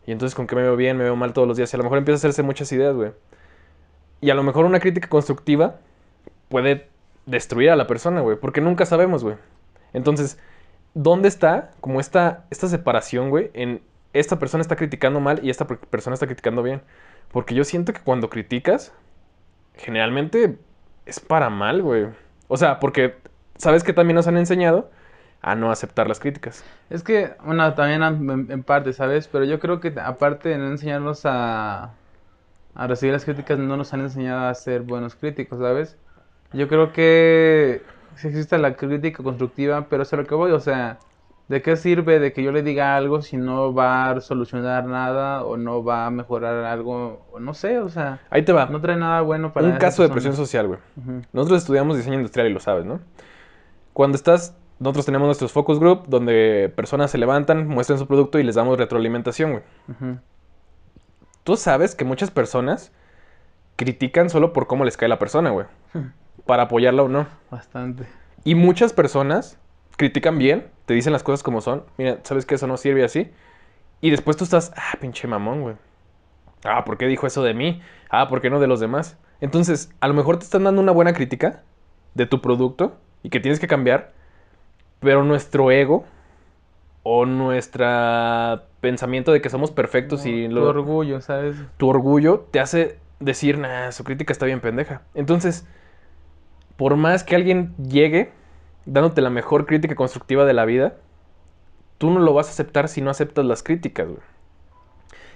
[0.05, 0.97] ¿Y entonces con qué me veo bien?
[0.97, 1.73] Me veo mal todos los días.
[1.73, 3.11] Y a lo mejor empieza a hacerse muchas ideas, güey.
[4.21, 5.77] Y a lo mejor una crítica constructiva
[6.49, 6.89] puede
[7.25, 8.37] destruir a la persona, güey.
[8.39, 9.35] Porque nunca sabemos, güey.
[9.93, 10.39] Entonces,
[10.93, 13.51] ¿dónde está como esta, esta separación, güey?
[13.53, 13.81] En
[14.13, 16.81] esta persona está criticando mal y esta per- persona está criticando bien.
[17.31, 18.93] Porque yo siento que cuando criticas,
[19.75, 20.57] generalmente
[21.05, 22.07] es para mal, güey.
[22.47, 23.15] O sea, porque
[23.57, 24.91] sabes que también nos han enseñado
[25.41, 26.65] a no aceptar las críticas.
[26.89, 29.27] Es que, bueno, también en, en parte, ¿sabes?
[29.27, 31.93] Pero yo creo que aparte de no enseñarnos a,
[32.75, 35.97] a recibir las críticas, no nos han enseñado a ser buenos críticos, ¿sabes?
[36.55, 37.81] Yo creo que
[38.15, 40.99] sí existe la crítica constructiva, pero es a lo que voy, o sea,
[41.49, 45.43] ¿de qué sirve de que yo le diga algo si no va a solucionar nada
[45.43, 47.25] o no va a mejorar algo?
[47.33, 48.67] O no sé, o sea, Ahí te va.
[48.67, 50.79] no trae nada bueno para Un caso de presión social, güey.
[51.33, 53.01] Nosotros estudiamos diseño industrial y lo sabes, ¿no?
[53.91, 58.43] Cuando estás, nosotros tenemos nuestros focus group donde personas se levantan, muestran su producto y
[58.43, 59.63] les damos retroalimentación, güey.
[61.43, 62.93] Tú sabes que muchas personas
[63.75, 65.65] critican solo por cómo les cae la persona, güey.
[66.45, 67.27] Para apoyarla o no.
[67.51, 68.05] Bastante.
[68.43, 69.57] Y muchas personas
[69.97, 71.83] critican bien, te dicen las cosas como son.
[71.97, 73.31] Mira, sabes que eso no sirve así.
[74.01, 75.75] Y después tú estás, ah, pinche mamón, güey.
[76.63, 77.81] Ah, ¿por qué dijo eso de mí?
[78.09, 79.17] Ah, ¿por qué no de los demás?
[79.41, 81.63] Entonces, a lo mejor te están dando una buena crítica
[82.13, 84.13] de tu producto y que tienes que cambiar,
[84.99, 86.05] pero nuestro ego
[87.03, 87.85] o nuestro
[88.81, 91.55] pensamiento de que somos perfectos y Tu lo- orgullo, ¿sabes?
[91.77, 95.01] tu orgullo te hace decir, nah, su crítica está bien pendeja.
[95.13, 95.67] Entonces,
[96.77, 98.31] por más que alguien llegue
[98.85, 100.95] dándote la mejor crítica constructiva de la vida,
[101.97, 104.19] tú no lo vas a aceptar si no aceptas las críticas, güey.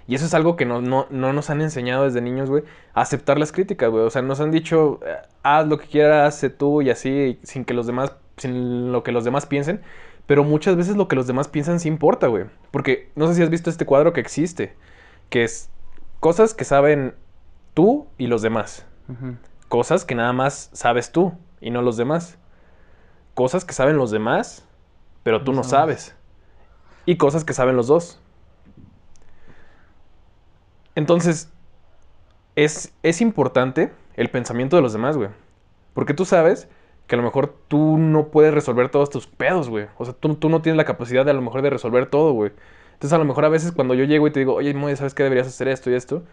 [0.08, 3.02] Y eso es algo que no, no- no nos han enseñado desde niños, güey, a
[3.02, 4.04] aceptar las críticas, güey.
[4.04, 7.64] O sea, nos han dicho, eh, haz lo que quieras, sé tú y así, sin
[7.64, 9.82] que los demás, sin lo que los demás piensen.
[10.26, 12.46] Pero muchas veces lo que los demás piensan sí importa, güey.
[12.72, 14.74] Porque no sé si has visto este cuadro que existe,
[15.30, 15.70] que es
[16.20, 17.14] cosas que saben
[17.76, 18.86] tú y los demás.
[19.70, 22.38] Cosas que nada más sabes tú y no los demás.
[23.36, 24.66] Cosas que saben los demás,
[25.24, 26.04] pero tú No no sabes.
[26.04, 26.16] sabes.
[27.06, 28.20] Y cosas que saben los dos.
[30.96, 31.50] Entonces,
[32.56, 35.30] es, es importante el pensamiento de los demás, güey.
[35.94, 36.70] Porque tú sabes
[37.08, 39.88] que a lo mejor tú no puedes resolver todos tus pedos, güey.
[39.98, 42.34] O sea, tú, tú no tienes la capacidad de a lo mejor de resolver todo,
[42.34, 42.52] güey.
[42.94, 45.14] Entonces, a lo mejor a veces cuando yo llego y te digo, oye, Moy, ¿sabes
[45.14, 46.24] qué deberías hacer esto y esto?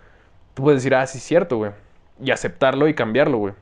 [0.55, 1.73] Tú puedes decir, ah, sí, es cierto, güey.
[2.23, 3.55] Y aceptarlo y cambiarlo, güey.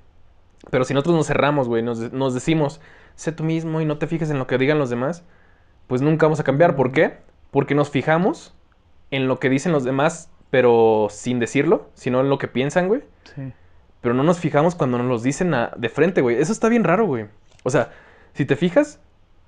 [0.70, 2.80] Pero si nosotros nos cerramos, güey, nos, nos decimos,
[3.16, 5.24] sé tú mismo y no te fijes en lo que digan los demás,
[5.86, 6.76] pues nunca vamos a cambiar.
[6.76, 7.18] ¿Por qué?
[7.50, 8.54] Porque nos fijamos
[9.10, 13.02] en lo que dicen los demás, pero sin decirlo, sino en lo que piensan, güey.
[13.34, 13.52] Sí.
[14.00, 16.40] Pero no nos fijamos cuando nos los dicen a- de frente, güey.
[16.40, 17.26] Eso está bien raro, güey.
[17.62, 17.90] O sea,
[18.32, 19.00] si te fijas,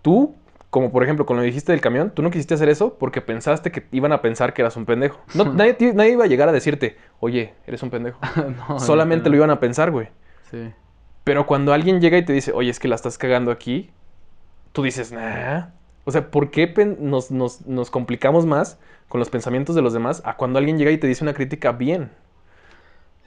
[0.03, 0.35] tú,
[0.71, 3.21] como por ejemplo con lo que dijiste del camión, tú no quisiste hacer eso porque
[3.23, 5.21] pensaste que iban a pensar que eras un pendejo.
[5.35, 8.19] No, nadie, nadie iba a llegar a decirte, oye, eres un pendejo.
[8.69, 10.09] No, Solamente lo iban a pensar, güey.
[10.51, 10.73] Sí.
[11.25, 13.91] Pero cuando alguien llega y te dice, oye, es que la estás cagando aquí,
[14.73, 15.67] tú dices, nah.
[16.05, 20.23] O sea, ¿por qué nos, nos- nos complicamos más con los pensamientos de los demás
[20.25, 22.11] a cuando alguien llega y te dice una crítica bien?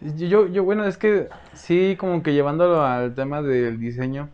[0.02, 4.30] Yo, yo, bueno, es que sí, como que llevándolo al tema del diseño,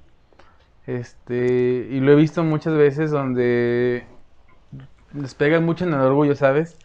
[0.87, 4.05] este, y lo he visto muchas veces donde
[5.13, 6.77] les pegan mucho en el orgullo, ¿sabes?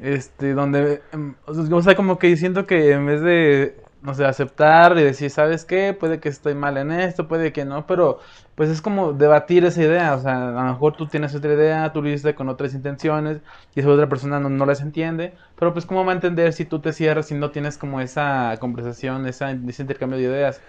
[0.00, 4.98] Este, donde, em, o sea, como que siento que en vez de, no sé, aceptar
[4.98, 5.94] y decir, ¿sabes qué?
[5.98, 8.20] Puede que estoy mal en esto, puede que no, pero
[8.54, 11.92] pues es como debatir esa idea, o sea, a lo mejor tú tienes otra idea,
[11.92, 13.40] tú lo hiciste con otras intenciones
[13.74, 16.64] y esa otra persona no, no las entiende, pero pues cómo va a entender si
[16.66, 20.60] tú te cierras y no tienes como esa conversación, ese intercambio de ideas.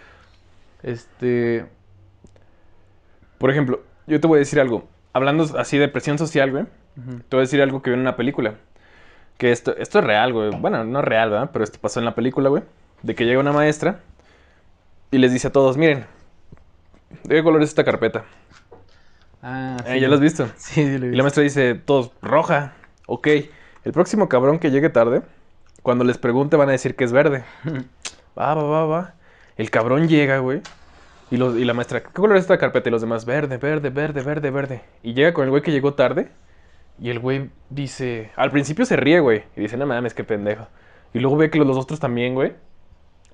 [0.84, 1.66] Este,
[3.38, 4.88] Por ejemplo, yo te voy a decir algo.
[5.14, 8.16] Hablando así de presión social, güey, te voy a decir algo que vi en una
[8.16, 8.56] película.
[9.38, 10.50] Que esto, esto es real, güey.
[10.52, 11.50] Bueno, no es real, ¿verdad?
[11.52, 12.64] Pero esto pasó en la película, güey.
[13.04, 14.00] De que llega una maestra
[15.12, 16.06] y les dice a todos, miren,
[17.24, 18.24] ¿de qué color es esta carpeta?
[19.42, 20.48] Ah, Eh, ¿Ya lo has visto?
[20.58, 21.24] Sí, sí, lo he Y la visto.
[21.24, 22.74] maestra dice, todos, roja.
[23.08, 23.28] Ok,
[23.84, 25.22] el próximo cabrón que llegue tarde,
[25.84, 27.44] cuando les pregunte van a decir que es verde.
[28.38, 29.14] Va, va, va, va.
[29.56, 30.62] El cabrón llega, güey.
[31.32, 32.90] Y, los- y la maestra, ¿qué color es esta carpeta?
[32.90, 34.82] Y los demás, verde, verde, verde, verde, verde.
[35.04, 36.30] Y llega con el güey que llegó tarde.
[37.00, 39.44] Y el güey dice, al principio se ríe, güey.
[39.56, 40.68] Y dice, no mames, qué pendejo.
[41.14, 42.54] Y luego ve que los, otros también, güey.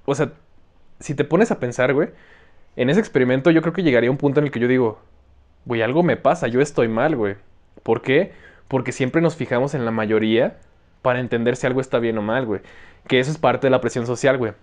[0.06, 0.32] O sea,
[1.00, 2.10] si te pones a pensar, güey,
[2.76, 5.00] en ese experimento yo creo que llegaría un punto en el que yo digo,
[5.66, 7.36] güey, algo me pasa, yo estoy mal, güey.
[7.84, 8.32] ¿Por qué?
[8.68, 10.58] Porque siempre nos fijamos en la mayoría
[11.02, 12.62] para entender si algo está bien o mal, güey.
[13.08, 14.54] Que eso es parte de la presión social, güey.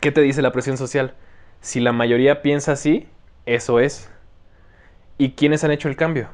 [0.00, 1.14] ¿Qué te dice la presión social?
[1.60, 3.08] Si la mayoría piensa así,
[3.44, 4.10] eso es.
[5.18, 6.28] ¿Y quiénes han hecho el cambio?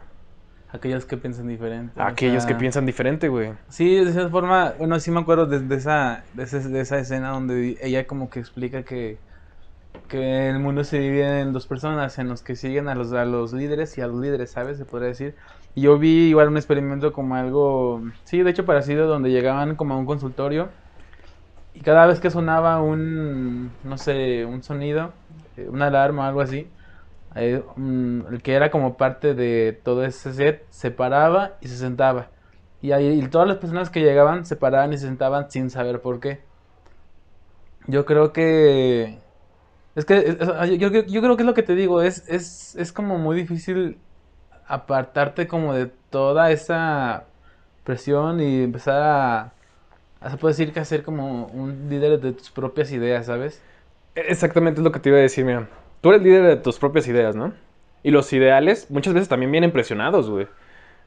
[0.70, 2.00] Aquellos que piensan diferente.
[2.00, 3.52] o Aquellos que sea, piensan diferente, güey.
[3.68, 6.98] Sí, de esa forma, bueno, sí me acuerdo de, de esa, de, esa, de esa
[6.98, 9.18] escena donde ella como que explica que,
[10.08, 13.24] que el mundo se divide en dos personas, en los que siguen a los, a
[13.26, 14.78] los líderes y a los líderes, ¿sabes?
[14.78, 15.36] Se podría decir.
[15.74, 19.94] Y yo vi igual un experimento como algo, sí, de hecho parecido, donde llegaban como
[19.94, 20.70] a un consultorio
[21.82, 25.14] cada vez que sonaba un, no sé, un sonido,
[25.56, 26.72] eh, una alarma o algo así,
[27.36, 31.78] eh, mm, el que era como parte de todo ese set se paraba y se
[31.78, 32.32] sentaba.
[32.80, 36.20] Y ahí todas las personas que llegaban se paraban y se sentaban sin saber por
[36.20, 36.46] qué.
[37.86, 39.20] Yo creo que...
[39.94, 40.38] Es que
[40.78, 44.02] yo- yo creo que es lo que te digo, es, es, es como muy difícil
[44.66, 47.28] apartarte como de toda esa
[47.84, 49.56] presión y empezar a,
[50.24, 53.62] a se puede decir que hacer como un líder de tus propias ideas, ¿sabes?
[54.14, 55.68] E- Exactamente es lo que te iba a decir, mira.
[56.00, 57.52] Tú eres líder de tus propias ideas, ¿no?
[58.02, 60.48] Y los ideales muchas veces también vienen presionados, güey.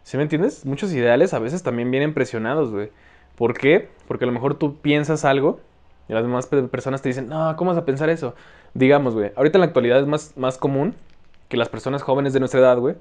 [0.03, 0.65] ¿Sí me entiendes?
[0.65, 2.91] Muchos ideales a veces también vienen presionados, güey.
[3.35, 3.89] ¿Por qué?
[4.07, 5.59] Porque a lo mejor tú piensas algo
[6.09, 8.35] y las demás pe- personas te dicen, no, ¿cómo vas a pensar eso?
[8.73, 10.95] Digamos, güey, ahorita en la actualidad es más, más común
[11.49, 12.95] que las personas jóvenes de nuestra edad, güey,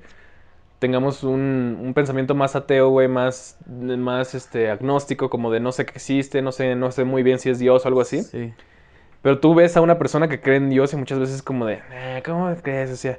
[0.84, 5.86] tengamos un, un pensamiento más ateo, güey, más, más este, agnóstico, como de no sé
[5.86, 8.22] qué existe, no sé, no sé muy bien si es Dios o algo así.
[8.22, 8.52] Sí.
[9.22, 11.64] Pero tú ves a una persona que cree en Dios y muchas veces es como
[11.64, 12.90] de, "Eh, ¿cómo crees?
[12.90, 13.18] O sea,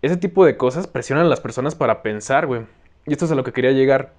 [0.00, 2.62] ese tipo de cosas presionan a las personas para pensar, güey.
[3.04, 4.14] Y esto es a lo que quería llegar.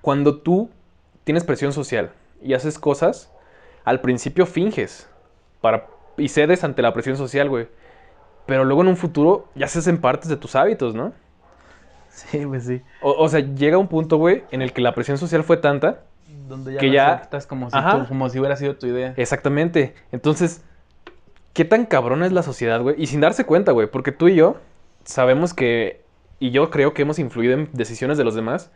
[0.00, 0.70] Cuando tú
[1.24, 3.30] tienes presión social y haces cosas,
[3.84, 5.06] al principio finges
[5.60, 7.68] para, y cedes ante la presión social, güey.
[8.46, 11.12] Pero luego en un futuro ya se hacen partes de tus hábitos, ¿no?
[12.14, 12.80] Sí, pues sí.
[13.02, 16.02] O, o sea, llega un punto, güey, en el que la presión social fue tanta
[16.48, 19.14] Donde ya Que ya- aceptas como si, tú- como si hubiera sido tu idea.
[19.16, 19.94] Exactamente.
[20.12, 20.62] Entonces,
[21.54, 22.94] ¿qué tan cabrona es la sociedad, güey?
[22.98, 24.56] Y sin darse cuenta, güey, porque tú y yo
[25.04, 26.02] sabemos que,
[26.38, 28.70] y yo creo que hemos influido en decisiones de los demás,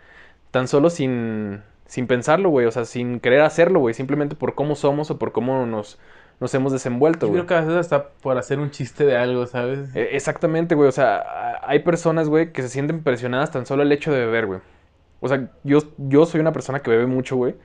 [0.50, 4.74] tan solo sin, sin pensarlo, güey, o sea, sin querer hacerlo, güey, simplemente por cómo
[4.74, 5.98] somos o por cómo nos,
[6.40, 7.44] nos hemos desenvuelto, Yo güey.
[7.44, 9.94] creo que a veces hasta por hacer un chiste de algo, ¿sabes?
[9.94, 10.88] Eh, Exactamente, güey.
[10.88, 14.46] O sea, hay personas, güey, que se sienten presionadas tan solo el hecho de beber,
[14.46, 14.60] güey.
[15.20, 17.56] O sea, yo, yo soy una persona que bebe mucho, güey.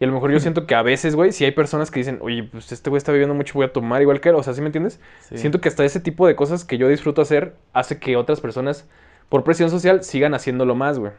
[0.00, 2.18] Y a lo mejor yo siento que a veces, güey, si hay personas que dicen,
[2.20, 4.34] oye, pues este güey está bebiendo mucho, voy a tomar igual que él.
[4.36, 5.00] O sea, ¿sí me entiendes?
[5.22, 5.38] Sí.
[5.38, 8.86] Siento que hasta ese tipo de cosas que yo disfruto hacer hace que otras personas,
[9.28, 11.12] por presión social, sigan haciéndolo más, güey.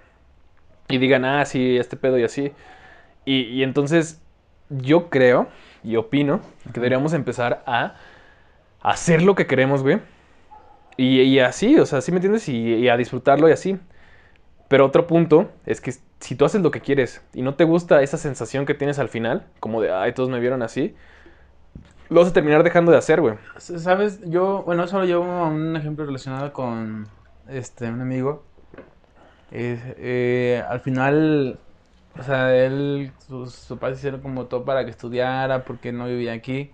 [0.87, 2.53] Y digan, ah, sí, este pedo y así.
[3.25, 4.21] Y, y entonces,
[4.69, 5.47] yo creo
[5.83, 7.95] y opino que deberíamos empezar a
[8.81, 9.99] hacer lo que queremos, güey.
[10.97, 12.49] Y, así, o sea, ¿sí me entiendes?
[12.49, 13.79] Y, a disfrutarlo y así.
[14.67, 18.01] Pero otro punto es que si tú haces lo que quieres y no te gusta
[18.01, 20.93] esa sensación que tienes al final, como de, ay, todos me vieron así,
[22.09, 23.35] lo vas a terminar dejando de hacer, güey.
[23.57, 24.19] ¿Sabes?
[24.25, 27.07] Yo, bueno, solo llevo un ejemplo relacionado con
[27.47, 28.43] este, un amigo.
[29.51, 31.59] Eh, al final,
[32.15, 36.73] o sea, él, sus padres hicieron como todo para que estudiara porque no vivía aquí.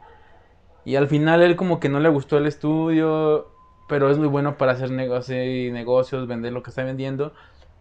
[0.83, 4.57] Y al final él como que no le gustó el estudio, pero es muy bueno
[4.57, 5.37] para hacer negocios,
[5.73, 7.33] negocios, vender lo que está vendiendo.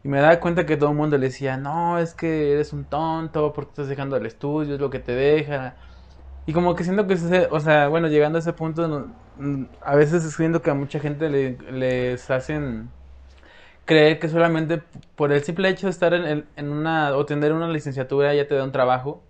[0.02, 2.86] Y me da cuenta que todo el mundo le decía, no, es que eres un
[2.86, 5.76] tonto, porque estás dejando el estudio, es lo que te deja.
[6.46, 7.14] Y como que siento que,
[7.50, 9.14] o sea, bueno, llegando a ese punto,
[9.80, 12.94] a veces siento que a mucha gente le- les hacen
[13.84, 14.82] creer que solamente
[15.16, 18.54] por el simple hecho de estar en, en una, o tener una licenciatura ya te
[18.54, 19.22] da un trabajo.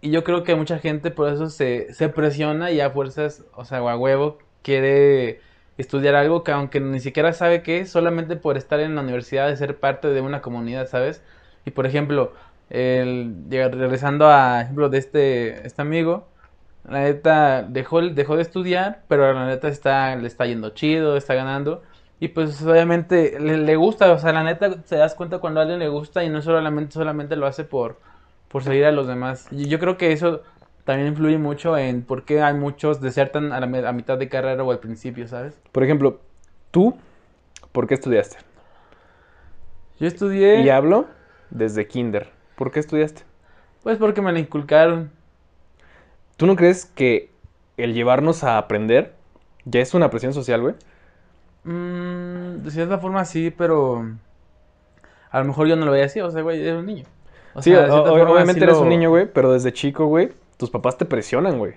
[0.00, 3.64] Y yo creo que mucha gente por eso se, se presiona y a fuerzas, o
[3.64, 5.40] sea, o a huevo, quiere
[5.78, 9.56] estudiar algo que aunque ni siquiera sabe qué solamente por estar en la universidad, de
[9.56, 11.22] ser parte de una comunidad, ¿sabes?
[11.64, 12.32] Y por ejemplo,
[12.70, 16.28] el, regresando a ejemplo de este, este amigo,
[16.88, 21.34] la neta dejó, dejó de estudiar, pero la neta está, le está yendo chido, está
[21.34, 21.82] ganando.
[22.24, 25.64] Y pues obviamente le, le gusta, o sea, la neta te das cuenta cuando a
[25.64, 27.98] alguien le gusta y no solamente, solamente lo hace por,
[28.48, 29.46] por seguir a los demás.
[29.50, 30.40] Y yo creo que eso
[30.84, 34.64] también influye mucho en por qué hay muchos desertan a la a mitad de carrera
[34.64, 35.60] o al principio, ¿sabes?
[35.70, 36.22] Por ejemplo,
[36.70, 36.96] tú,
[37.72, 38.38] ¿por qué estudiaste?
[40.00, 41.04] Yo estudié, Y hablo
[41.50, 42.30] desde kinder.
[42.56, 43.20] ¿Por qué estudiaste?
[43.82, 45.10] pues porque me la inculcaron.
[46.38, 47.28] ¿Tú no crees que
[47.76, 49.12] el llevarnos a aprender
[49.66, 50.74] ya es una presión social, güey?
[51.64, 54.06] Mm, de cierta forma sí, pero
[55.30, 57.04] a lo mejor yo no lo veía así, o sea, güey, era un niño.
[57.54, 60.70] O Sí, sea, o- obviamente eres lo- un niño, güey, pero desde chico, güey, tus
[60.70, 61.74] papás te presionan, güey.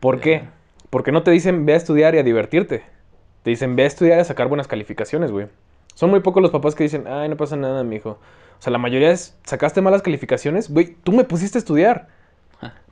[0.00, 0.44] ¿Por qué?
[0.90, 2.82] Porque no te dicen ve a estudiar y a divertirte.
[3.42, 5.46] Te dicen ve a estudiar y a sacar buenas calificaciones, güey.
[5.94, 8.10] Son muy pocos los papás que dicen, ay, no pasa nada, mijo.
[8.58, 12.08] O sea, la mayoría es, sacaste malas calificaciones, güey, tú me pusiste a estudiar.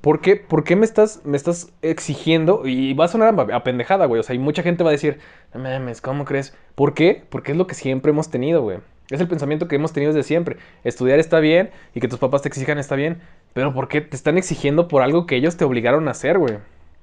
[0.01, 2.67] ¿Por qué, por qué me, estás, me estás exigiendo?
[2.67, 4.21] Y va a sonar a, pendejada, güey.
[4.21, 5.19] O sea, y mucha gente va a decir,
[5.53, 6.55] no mames, ¿cómo crees?
[6.75, 7.25] ¿Por qué?
[7.29, 8.79] Porque es lo que siempre hemos tenido, güey.
[9.11, 10.57] Es el pensamiento que hemos tenido desde siempre.
[10.85, 13.21] Estudiar está bien y que tus papás te exijan está bien.
[13.55, 16.59] Pero ¿por qué te están exigiendo por algo que ellos te obligaron a hacer, güey?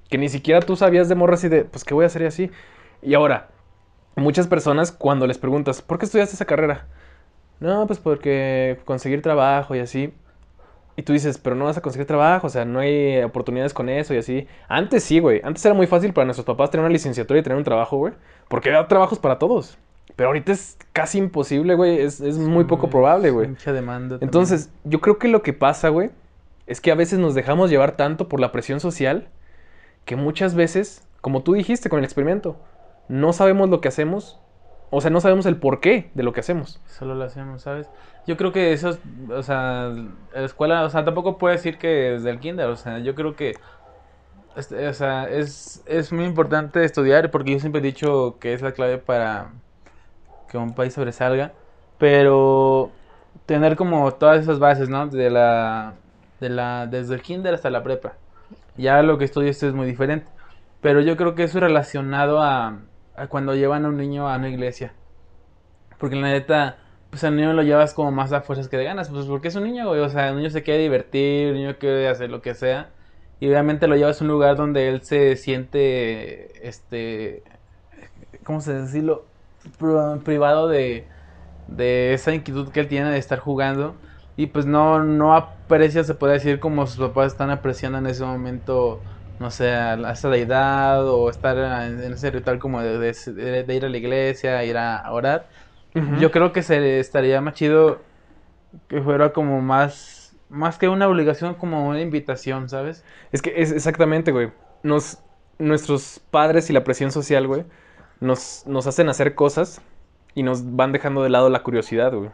[0.09, 2.25] Que ni siquiera tú sabías de morra así de, pues, ¿qué voy a hacer y
[2.25, 2.51] así?
[3.01, 3.49] Y ahora,
[4.15, 6.87] muchas personas cuando les preguntas, ¿por qué estudiaste esa carrera?
[7.59, 10.13] No, pues porque conseguir trabajo y así.
[10.97, 13.89] Y tú dices, pero no vas a conseguir trabajo, o sea, no hay oportunidades con
[13.89, 14.47] eso y así.
[14.69, 15.41] Antes sí, güey.
[15.43, 18.13] Antes era muy fácil para nuestros papás tener una licenciatura y tener un trabajo, güey.
[18.47, 19.77] Porque había trabajos para todos.
[20.15, 21.99] Pero ahorita es casi imposible, güey.
[21.99, 23.49] Es, es muy poco probable, güey.
[23.49, 24.15] Mucha demanda.
[24.15, 24.27] también.
[24.27, 26.11] Entonces, yo creo que lo que pasa, güey,
[26.67, 29.27] es que a veces nos dejamos llevar tanto por la presión social
[30.05, 32.57] que muchas veces, como tú dijiste con el experimento,
[33.09, 34.39] no sabemos lo que hacemos.
[34.95, 36.79] O sea, no sabemos el porqué de lo que hacemos.
[36.87, 37.89] Solo lo hacemos, ¿sabes?
[38.25, 39.89] Yo creo que eso, es- o sea,
[40.33, 43.35] la escuela, o sea, tampoco puedo decir que desde el kinder, o sea, yo creo
[43.35, 43.53] que,
[44.55, 48.61] este, o sea, es, es muy importante estudiar porque yo siempre he dicho que es
[48.61, 49.49] la clave para,
[50.49, 51.53] que un país sobresalga,
[51.97, 52.91] pero
[53.45, 55.07] tener como todas esas bases, ¿no?
[55.07, 55.93] De la,
[56.39, 58.13] de la, desde el kinder hasta la prepa.
[58.77, 60.27] Ya lo que estudias es muy diferente.
[60.81, 62.79] Pero yo creo que eso es relacionado a
[63.29, 64.93] cuando llevan a un niño a una iglesia.
[65.97, 66.77] Porque la neta,
[67.09, 69.09] pues al niño lo llevas como más a fuerzas que de ganas.
[69.09, 70.01] Pues porque es un niño, güey.
[70.01, 72.89] O sea, el niño se quiere divertir, el niño quiere hacer lo que sea.
[73.39, 77.43] Y obviamente lo llevas a un lugar donde él se siente, este,
[78.43, 79.25] ¿cómo se decirlo?
[80.23, 81.05] Privado de,
[81.67, 83.95] de esa inquietud que él tiene de estar jugando.
[84.37, 88.23] Y pues no, no aprecia, se puede decir, como sus papás están apreciando en ese
[88.25, 89.01] momento,
[89.39, 93.89] no sé, a esa deidad o estar en, ese ritual como de, de, ir a
[93.89, 95.47] la iglesia, ir a orar.
[96.19, 98.01] Yo creo que se estaría más chido
[98.89, 103.05] que fuera como más, más que una obligación, como una invitación, ¿sabes?
[103.31, 104.51] Es que es exactamente, güey.
[104.83, 105.19] Nos,
[105.57, 107.63] nuestros padres y la presión social, güey,
[108.19, 109.81] nos, nos hacen hacer cosas
[110.33, 112.29] y nos van dejando de lado la curiosidad, güey.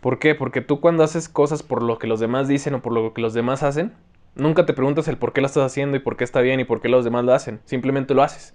[0.00, 0.34] ¿Por qué?
[0.34, 3.22] Porque tú cuando haces cosas por lo que los demás dicen o por lo que
[3.22, 3.94] los demás hacen,
[4.34, 6.64] nunca te preguntas el por qué lo estás haciendo y por qué está bien y
[6.64, 7.60] por qué los demás lo hacen.
[7.64, 8.54] Simplemente lo haces.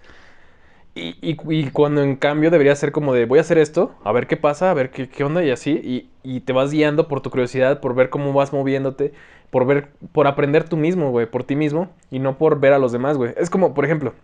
[0.96, 4.26] Y, y, cuando en cambio debería ser como de voy a hacer esto, a ver
[4.26, 7.22] qué pasa, a ver qué, qué onda y así, y, y, te vas guiando por
[7.22, 9.14] tu curiosidad, por ver cómo vas moviéndote,
[9.52, 12.80] por ver, por aprender tú mismo, güey, por ti mismo, y no por ver a
[12.80, 13.32] los demás, güey.
[13.38, 14.16] Es como, por ejemplo,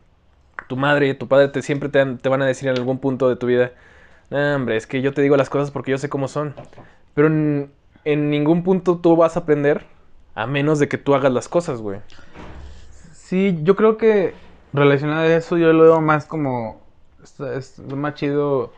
[0.68, 3.30] tu madre y tu padre te siempre te, te van a decir en algún punto
[3.30, 3.72] de tu vida,
[4.32, 6.56] hombre, es que yo te digo las cosas porque yo sé cómo son.
[7.14, 9.86] Pero en, ningún punto tú vas a aprender
[10.36, 12.00] a menos de que tú hagas las cosas, güey.
[13.12, 14.34] Sí, yo creo que
[14.74, 16.82] relacionado a eso yo lo veo más como...
[17.56, 18.74] Es, más chido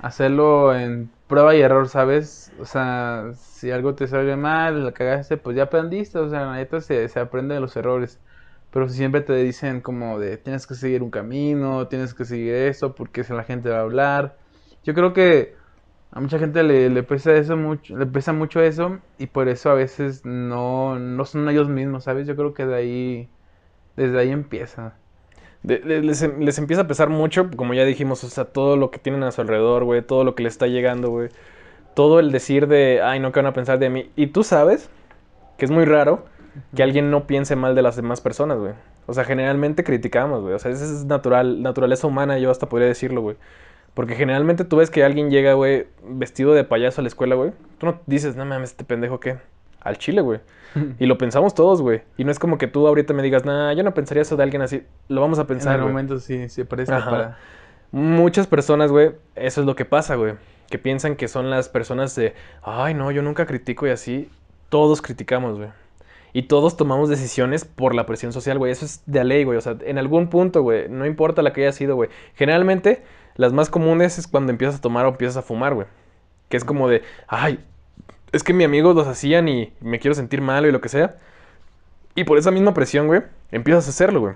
[0.00, 2.52] hacerlo en prueba y error, ¿sabes?
[2.60, 6.18] O sea, si algo te sale mal, la cagaste, pues ya aprendiste.
[6.18, 8.20] O sea, la neta se, se aprende de los errores.
[8.70, 12.54] Pero si siempre te dicen como de tienes que seguir un camino, tienes que seguir
[12.54, 14.36] eso, porque si la gente va a hablar.
[14.84, 15.57] Yo creo que
[16.10, 19.70] a mucha gente le, le, pesa eso mucho, le pesa mucho eso y por eso
[19.70, 22.26] a veces no, no son ellos mismos, ¿sabes?
[22.26, 23.28] Yo creo que de ahí,
[23.96, 24.94] desde ahí empieza.
[25.62, 29.22] les, les, empieza a pesar mucho, como ya dijimos, o sea, todo lo que tienen
[29.22, 31.28] a su alrededor, güey, todo lo que les está llegando, güey.
[31.94, 34.10] Todo el decir de, ay, no, ¿qué van a pensar de mí?
[34.16, 34.88] Y tú sabes
[35.58, 36.24] que es muy raro
[36.74, 38.72] que alguien no piense mal de las demás personas, güey.
[39.06, 40.54] O sea, generalmente criticamos, güey.
[40.54, 43.36] O sea, esa es natural, naturaleza humana, yo hasta podría decirlo, güey.
[43.98, 47.50] Porque generalmente tú ves que alguien llega, güey, vestido de payaso a la escuela, güey.
[47.78, 49.38] Tú no dices, no mames, este pendejo qué.
[49.80, 50.38] Al chile, güey.
[51.00, 52.02] y lo pensamos todos, güey.
[52.16, 54.44] Y no es como que tú ahorita me digas, nah, yo no pensaría eso de
[54.44, 54.84] alguien así.
[55.08, 55.74] Lo vamos a pensar.
[55.74, 57.38] En el momento sí, sí parece para.
[57.90, 60.34] Muchas personas, güey, eso es lo que pasa, güey.
[60.70, 64.30] Que piensan que son las personas de, ay, no, yo nunca critico y así.
[64.68, 65.70] Todos criticamos, güey.
[66.32, 68.70] Y todos tomamos decisiones por la presión social, güey.
[68.70, 69.58] Eso es de ley, güey.
[69.58, 70.88] O sea, en algún punto, güey.
[70.88, 72.10] No importa la que haya sido, güey.
[72.36, 73.02] Generalmente
[73.38, 75.86] las más comunes es cuando empiezas a tomar o empiezas a fumar, güey.
[76.48, 77.64] Que es como de, ay,
[78.32, 81.16] es que mi amigos los hacían y me quiero sentir malo y lo que sea.
[82.16, 83.22] Y por esa misma presión, güey,
[83.52, 84.34] empiezas a hacerlo, güey.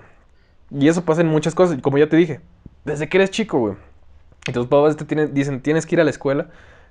[0.71, 2.39] Y eso pasa en muchas cosas, como ya te dije,
[2.85, 3.75] desde que eres chico, güey.
[4.47, 6.47] Y tus papás te dicen, tienes que ir a la escuela.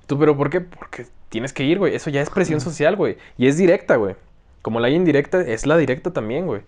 [0.06, 0.60] Tú, pero ¿por qué?
[0.60, 1.94] Porque tienes que ir, güey.
[1.94, 3.16] Eso ya es presión social, güey.
[3.38, 4.16] Y es directa, güey.
[4.60, 6.60] Como la indirecta, es la directa también, güey.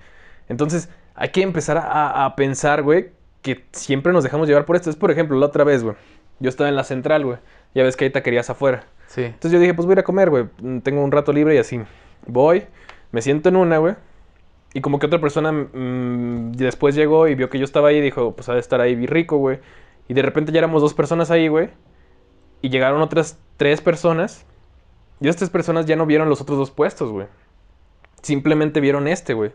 [0.49, 3.11] Entonces, hay que empezar a, a pensar, güey,
[3.45, 4.89] que siempre nos dejamos llevar por esto.
[4.89, 5.95] Es, por ejemplo, la otra vez, güey.
[6.41, 7.39] Yo estaba en la central, güey.
[7.75, 8.87] Ya ves que hay taquerías afuera.
[9.07, 9.23] Sí.
[9.23, 10.47] Entonces yo dije, pues voy a ir a comer, güey.
[10.83, 11.79] Tengo un rato libre y así.
[12.27, 12.65] Voy,
[13.13, 13.97] me siento en una, güey.
[14.73, 18.01] Y como que otra persona mmm, después llegó y vio que yo estaba ahí y
[18.01, 19.61] dijo, pues ha de estar ahí rico, güey.
[20.09, 21.69] Y de repente ya éramos dos personas ahí, güey.
[22.63, 24.47] Y llegaron otras tres personas.
[25.21, 27.27] Y estas personas ya no vieron los otros dos puestos, güey.
[28.23, 29.53] Simplemente vieron este, güey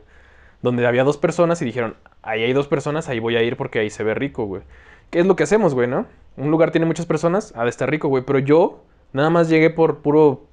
[0.62, 3.80] donde había dos personas y dijeron, ahí hay dos personas, ahí voy a ir porque
[3.80, 4.62] ahí se ve rico, güey.
[5.10, 6.06] ¿Qué es lo que hacemos, güey, no?
[6.38, 8.24] Un lugar tiene muchas personas, ha de estar rico, güey.
[8.24, 10.46] Pero yo nada más llegué por puro,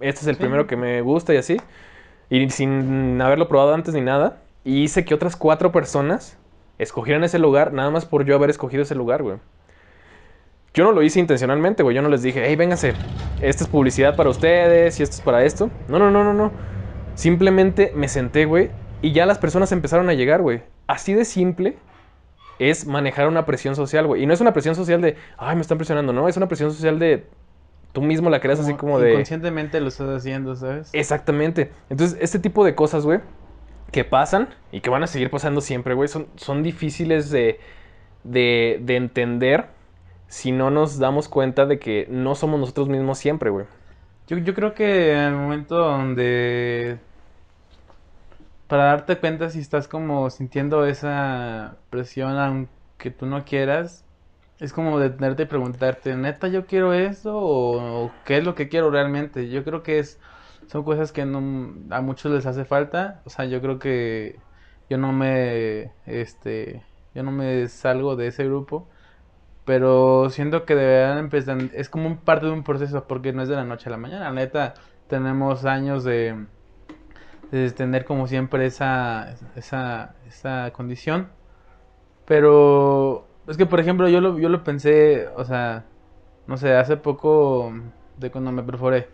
[0.00, 1.58] este es el primero que me gusta y así.
[2.30, 4.40] Y sin haberlo probado antes ni nada.
[4.64, 6.38] Y hice que otras cuatro personas
[6.78, 9.36] escogieran ese lugar nada más por yo haber escogido ese lugar, güey.
[10.72, 11.96] Yo no lo hice intencionalmente, güey.
[11.96, 12.94] Yo no les dije, hey, véngase,
[13.42, 15.68] esta es publicidad para ustedes y esto es para esto.
[15.88, 16.52] No, no, no, no, no.
[17.16, 18.70] Simplemente me senté, güey,
[19.02, 20.62] y ya las personas empezaron a llegar, güey.
[20.86, 21.76] Así de simple
[22.58, 24.22] es manejar una presión social, güey.
[24.22, 26.28] Y no es una presión social de, ay, me están presionando, no.
[26.28, 27.26] Es una presión social de,
[27.92, 29.12] tú mismo la creas así como de...
[29.12, 30.90] Inconscientemente lo estás haciendo, ¿sabes?
[30.92, 31.70] Exactamente.
[31.88, 33.20] Entonces, este tipo de cosas, güey,
[33.90, 37.58] que pasan y que van a seguir pasando siempre, güey, son, son difíciles de,
[38.24, 39.66] de, de entender
[40.28, 43.66] si no nos damos cuenta de que no somos nosotros mismos siempre, güey.
[44.28, 46.98] Yo, yo creo que en el momento donde
[48.70, 54.04] para darte cuenta si estás como sintiendo esa presión aunque tú no quieras,
[54.60, 58.90] es como detenerte y preguntarte, neta, yo quiero esto o, qué es lo que quiero
[58.90, 59.48] realmente.
[59.50, 60.20] Yo creo que es,
[60.68, 63.22] son cosas que no, a muchos les hace falta.
[63.24, 64.38] O sea, yo creo que
[64.88, 68.88] yo no me, este, yo no me salgo de ese grupo.
[69.64, 73.56] Pero siento que deberán empezar, es como parte de un proceso porque no es de
[73.56, 74.30] la noche a la mañana.
[74.32, 74.74] Neta,
[75.08, 76.46] tenemos años de,
[77.50, 81.28] de tener como siempre esa, esa, esa condición.
[82.26, 85.84] Pero es que, por ejemplo, yo lo, yo lo pensé, o sea,
[86.46, 87.72] no sé, hace poco
[88.18, 89.08] de cuando me perforé.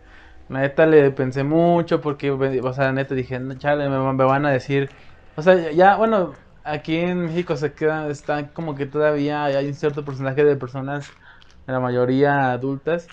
[0.49, 4.23] La neta le pensé mucho porque, o sea, la neta dije, no, chale, me, me
[4.25, 4.89] van a decir.
[5.35, 6.33] O sea, ya, bueno,
[6.63, 11.11] aquí en México se quedan, están como que todavía hay un cierto porcentaje de personas,
[11.65, 13.07] la mayoría adultas,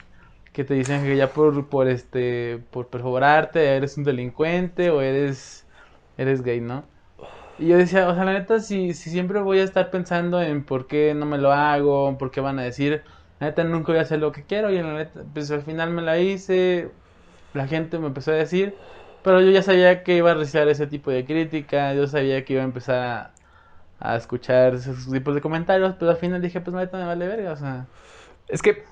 [0.55, 5.67] que te dicen que ya por, por este, por perforarte eres un delincuente o eres,
[6.19, 6.85] eres gay, ¿no?
[7.59, 10.65] Y yo decía, o sea, la neta, si, si siempre voy a estar pensando en
[10.65, 13.03] por qué no me lo hago, por qué van a decir,
[13.41, 15.91] la neta nunca voy a hacer lo que quiero y la neta, pues al final
[15.91, 16.91] me la hice,
[17.55, 18.75] la gente me empezó a decir,
[19.23, 22.55] pero yo ya sabía que iba a recibir ese tipo de crítica, yo sabía que
[22.55, 23.35] iba a empezar
[24.01, 27.07] a, a escuchar esos tipos de comentarios, pero al final dije, pues la neta me
[27.07, 27.87] vale verga, o sea.
[28.49, 28.85] Es que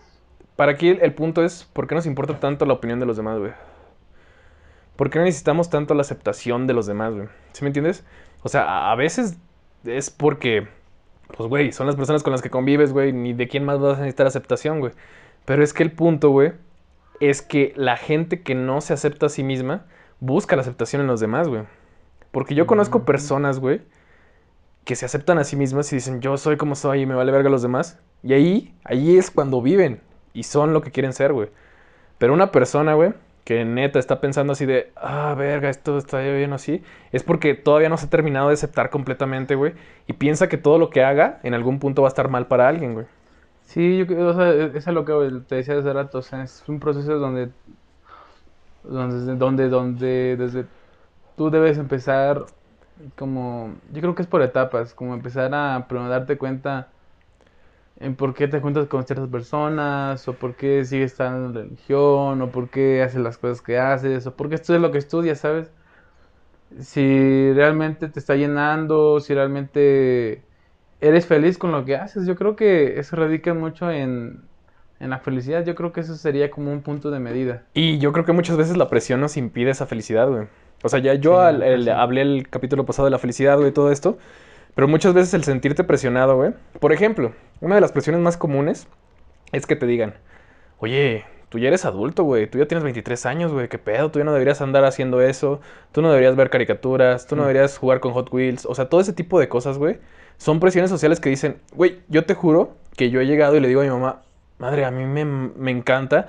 [0.57, 3.39] para aquí el, punto es, ¿por qué nos importa tanto la opinión de los demás,
[3.39, 3.53] güey?
[4.97, 7.29] ¿Por qué necesitamos tanto la aceptación de los demás, güey?
[7.53, 8.05] ¿Sí me entiendes?
[8.43, 9.39] O sea, a veces
[9.85, 10.69] es porque,
[11.37, 13.97] pues, güey, son las personas con las que convives, güey, ni de quién más vas
[13.97, 14.93] a necesitar aceptación, güey.
[15.45, 16.53] Pero es que el punto, güey,
[17.21, 19.87] es que la gente que no se acepta a sí misma
[20.21, 21.63] busca la aceptación en los demás, güey.
[22.31, 23.81] Porque yo conozco personas, güey,
[24.85, 27.33] que se aceptan a sí mismas y dicen, yo soy como soy y me vale
[27.33, 27.99] verga a los demás.
[28.23, 30.01] Y ahí, ahí es cuando viven
[30.35, 31.49] y son lo que quieren ser, güey.
[32.19, 33.13] Pero una persona, güey,
[33.45, 37.89] que neta está pensando así de, ah, verga, esto está bien así, es porque todavía
[37.89, 39.75] no se ha terminado de aceptar completamente, güey,
[40.07, 42.69] y piensa que todo lo que haga en algún punto va a estar mal para
[42.69, 43.07] alguien, güey.
[43.63, 47.19] Sí, yo, o sea, eso es lo que te decía hace rato, es un proceso
[47.19, 47.51] donde,
[48.85, 50.67] donde, donde, donde desde
[51.37, 52.45] tú debes empezar
[53.17, 56.92] como, yo creo que es por etapas, como empezar a darte cuenta
[58.01, 62.43] en por qué te juntas con ciertas personas, o por qué sigues estando en religión,
[62.43, 65.41] o por qué haces las cosas que haces, o por qué estudias lo que estudias,
[65.41, 65.71] ¿sabes?
[66.81, 70.43] Si realmente te está llenando, si realmente
[71.01, 74.43] eres feliz con lo que haces, yo creo que eso radica mucho en,
[74.99, 75.65] en la felicidad.
[75.65, 77.65] Yo creo que eso sería como un punto de medida.
[77.75, 80.47] Y yo creo que muchas veces la presión nos impide esa felicidad, güey.
[80.83, 84.19] O sea, ya yo hablé el capítulo pasado de la felicidad, güey, todo esto.
[84.75, 86.53] Pero muchas veces el sentirte presionado, güey.
[86.81, 88.89] Por ejemplo, una de las presiones más comunes
[89.53, 90.15] es que te digan,
[90.79, 92.47] oye, tú ya eres adulto, güey.
[92.47, 93.69] Tú ya tienes 23 años, güey.
[93.69, 94.11] ¿Qué pedo?
[94.11, 95.61] Tú ya no deberías andar haciendo eso.
[95.93, 97.27] Tú no deberías ver caricaturas.
[97.27, 97.47] Tú no mm.
[97.47, 98.65] deberías jugar con Hot Wheels.
[98.67, 99.99] O sea, todo ese tipo de cosas, güey.
[100.39, 103.69] Son presiones sociales que dicen, güey, yo te juro que yo he llegado y le
[103.69, 104.23] digo a mi mamá,
[104.59, 106.29] madre, a mí me, me encanta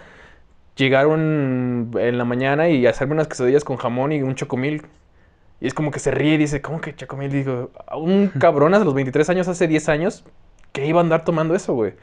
[0.76, 4.84] llegar en la mañana y hacerme unas quesadillas con jamón y un chocomil.
[5.64, 7.32] Y es como que se ríe y dice, ¿cómo que Chacomil?
[7.32, 10.26] Digo, un cabrón a los 23 años, hace 10 años,
[10.74, 11.94] que iba a andar tomando eso, güey.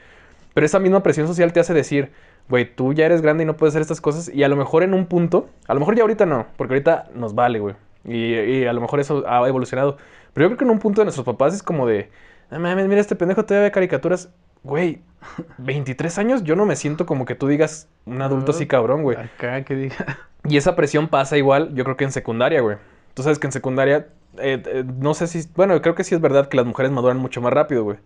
[0.55, 2.11] Pero esa misma presión social te hace decir,
[2.49, 4.33] güey, tú ya eres grande y no puedes hacer estas cosas.
[4.33, 7.11] Y a lo mejor en un punto, a lo mejor ya ahorita no, porque ahorita
[7.13, 7.75] nos vale, güey.
[8.03, 9.97] Y, a lo mejor eso ha evolucionado.
[10.33, 12.09] Pero yo creo que en un punto de nuestros papás es como de,
[12.49, 14.31] ah, mames, mira, este pendejo todavía ve caricaturas.
[14.63, 15.03] Güey,
[15.59, 19.17] 23 años, yo no me siento como que tú digas un adulto así cabrón, güey.
[19.17, 20.17] Acá que diga.
[20.45, 22.77] Y esa presión pasa igual, yo creo que en secundaria, güey.
[23.13, 24.07] Tú sabes que en secundaria,
[24.37, 27.17] eh, eh, no sé si, bueno, creo que sí es verdad que las mujeres maduran
[27.17, 27.97] mucho más rápido, güey.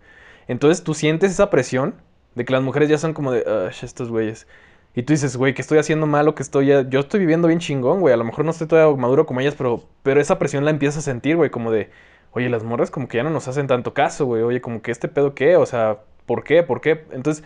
[0.48, 1.94] Entonces tú sientes esa presión
[2.34, 3.44] de que las mujeres ya son como de,
[3.82, 4.46] estos güeyes.
[4.94, 6.88] Y tú dices, güey, que estoy haciendo mal o que estoy ya...
[6.88, 8.14] Yo estoy viviendo bien chingón, güey.
[8.14, 10.98] A lo mejor no estoy todavía maduro como ellas, pero, pero esa presión la empiezas
[10.98, 11.50] a sentir, güey.
[11.50, 11.90] Como de,
[12.32, 14.42] oye, las morras como que ya no nos hacen tanto caso, güey.
[14.42, 16.62] Oye, como que este pedo qué, o sea, ¿por qué?
[16.62, 17.04] ¿Por qué?
[17.12, 17.44] Entonces,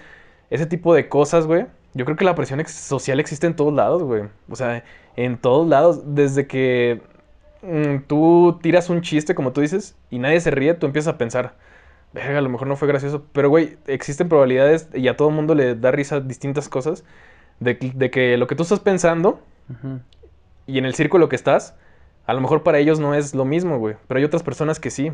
[0.50, 1.66] ese tipo de cosas, güey.
[1.94, 4.24] Yo creo que la presión social existe en todos lados, güey.
[4.48, 4.84] O sea,
[5.16, 6.14] en todos lados.
[6.14, 7.00] Desde que
[7.62, 11.18] Mm, tú tiras un chiste, como tú dices, y nadie se ríe, tú empiezas a
[11.18, 11.54] pensar,
[12.12, 13.24] verga, a lo mejor no fue gracioso.
[13.32, 17.04] Pero, güey, existen probabilidades y a todo mundo le da risa distintas cosas
[17.60, 19.40] de, que lo que tú estás pensando
[20.66, 21.74] y en el círculo que estás,
[22.26, 23.96] a lo mejor para ellos no es lo mismo, güey.
[24.08, 25.12] Pero hay otras personas que sí.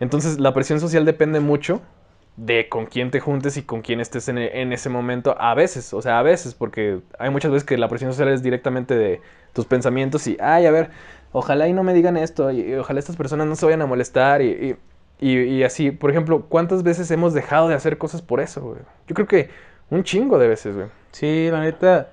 [0.00, 1.80] Entonces, la presión social depende mucho
[2.36, 5.36] de con quién te juntes y con quién estés en, en, ese momento.
[5.40, 8.42] A veces, o sea, a veces, porque hay muchas veces que la presión social es
[8.42, 9.20] directamente de
[9.52, 10.90] tus pensamientos y, ay, a ver,
[11.32, 14.42] ojalá y no me digan esto, y, ojalá estas personas no se vayan a molestar,
[14.42, 14.76] y,
[15.20, 18.80] y, así, por ejemplo, ¿cuántas veces hemos dejado de hacer cosas por eso, güey?
[19.06, 19.50] Yo creo que
[19.90, 20.88] un chingo de veces, güey.
[21.12, 22.10] Sí, la neta,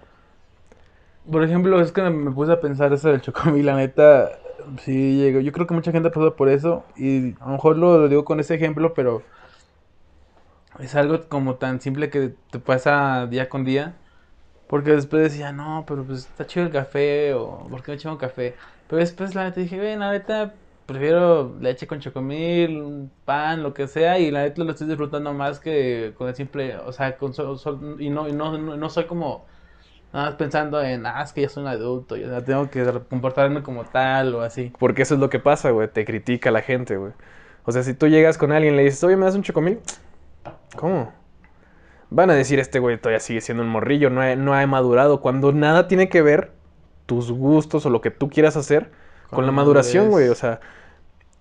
[1.30, 4.32] por ejemplo, es que me puse a pensar eso del chocomil, la neta,
[4.82, 5.40] sí, llegó.
[5.40, 8.26] Yo creo que mucha gente ha pasado por eso, y a lo mejor lo, digo
[8.26, 9.24] con ese ejemplo, pero
[10.80, 13.96] es algo como tan simple que te pasa día con día.
[14.68, 18.20] Porque después decía, no, pero pues está chido el café, o ¿por qué no echamos
[18.20, 18.56] café?
[18.88, 20.54] Pero después la neta dije, ven, la neta
[20.86, 25.60] prefiero leche con chocomil, pan, lo que sea, y la neta lo estoy disfrutando más
[25.60, 28.90] que con el simple, o sea, con sol, sol- y no, y no, no, no
[28.90, 29.46] soy como
[30.14, 33.64] nada más pensando en, ah, es que ya soy un adulto, ya tengo que comportarme
[33.64, 34.72] como tal o así.
[34.80, 35.88] Porque eso es lo que pasa, güey.
[35.90, 37.14] Te critica la gente, güey.
[37.66, 39.80] O sea, si tú llegas con alguien y le dices, oye, ¿me das un chocomil?
[40.76, 41.12] ¿Cómo?
[42.10, 45.22] Van a decir, este güey todavía sigue siendo un morrillo, no ha, no ha madurado.
[45.22, 46.52] Cuando nada tiene que ver
[47.06, 48.92] tus gustos o lo que tú quieras hacer
[49.30, 50.30] con, Con la maduración, güey.
[50.30, 50.60] O sea,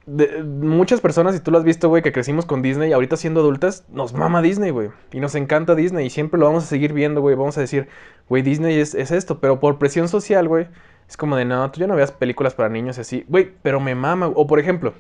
[0.07, 3.41] de- muchas personas, y tú lo has visto, güey, que crecimos con Disney, ahorita siendo
[3.41, 4.91] adultas, nos mama Disney, güey.
[5.13, 7.35] Y nos encanta Disney y siempre lo vamos a seguir viendo, güey.
[7.37, 7.89] Vamos a decir,
[8.29, 10.69] güey, Disney es, es esto, pero por presión social, güey.
[11.09, 13.25] Es como de, no, tú ya no veas películas para niños y así.
[13.29, 14.29] Güey, pero me mama.
[14.35, 14.95] O por ejemplo,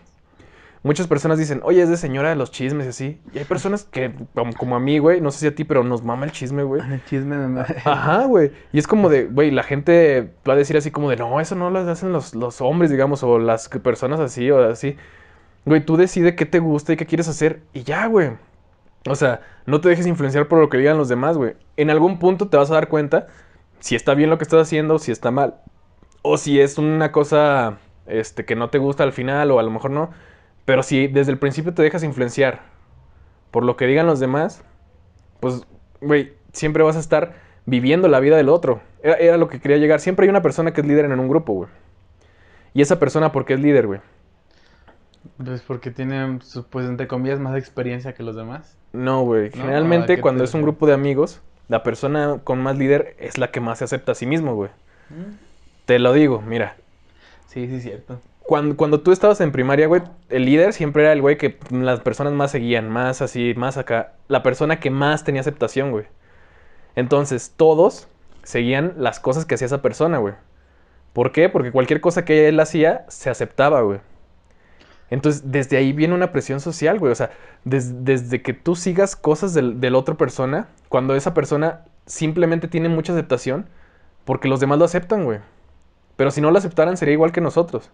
[0.84, 3.20] muchas personas dicen, oye, es de señora de los chismes y así.
[3.32, 5.82] Y hay personas que, como, como a mí, güey, no sé si a ti, pero
[5.82, 6.82] nos mama el chisme, güey.
[6.92, 7.62] El chisme me...
[7.62, 8.52] Ajá, güey.
[8.72, 11.56] Y es como de, güey, la gente va a decir así como de, no, eso
[11.56, 14.96] no lo hacen los, los hombres, digamos, o las personas así o así.
[15.64, 18.32] Güey, tú decide qué te gusta y qué quieres hacer y ya, güey.
[19.08, 21.54] O sea, no te dejes influenciar por lo que digan los demás, güey.
[21.76, 23.26] En algún punto te vas a dar cuenta
[23.80, 25.56] si está bien lo que estás haciendo, si está mal.
[26.22, 29.70] O si es una cosa este, que no te gusta al final o a lo
[29.70, 30.10] mejor no.
[30.64, 32.62] Pero si desde el principio te dejas influenciar
[33.50, 34.62] por lo que digan los demás,
[35.40, 35.62] pues,
[36.00, 37.34] güey, siempre vas a estar
[37.66, 38.82] viviendo la vida del otro.
[39.02, 40.00] Era, era lo que quería llegar.
[40.00, 41.70] Siempre hay una persona que es líder en un grupo, güey.
[42.74, 44.00] Y esa persona, ¿por qué es líder, güey?
[45.44, 48.76] Pues porque tienen, su- pues entre comillas, más experiencia que los demás.
[48.92, 49.50] No, güey.
[49.54, 49.62] ¿No?
[49.64, 53.16] ¿A Generalmente qué cuando te es un grupo de amigos, la persona con más líder
[53.18, 54.70] es la que más se acepta a sí mismo, güey.
[55.86, 56.76] Te lo digo, mira.
[57.46, 58.20] Sí, sí, cierto.
[58.46, 62.00] Cuando, cuando tú estabas en primaria, güey, el líder siempre era el güey que las
[62.00, 64.12] personas más seguían, más así, más acá.
[64.28, 66.04] La persona que más tenía aceptación, güey.
[66.94, 68.06] Entonces, todos
[68.42, 70.34] seguían las cosas que hacía esa persona, güey.
[71.14, 71.48] ¿Por qué?
[71.48, 74.00] Porque cualquier cosa que él hacía se aceptaba, güey.
[75.10, 77.12] Entonces, desde ahí viene una presión social, güey.
[77.12, 77.30] O sea,
[77.64, 82.68] des- desde que tú sigas cosas del, de la otra persona, cuando esa persona simplemente
[82.68, 83.66] tiene mucha aceptación,
[84.26, 85.38] porque los demás lo aceptan, güey.
[86.16, 87.90] Pero si no lo aceptaran, sería igual que nosotros.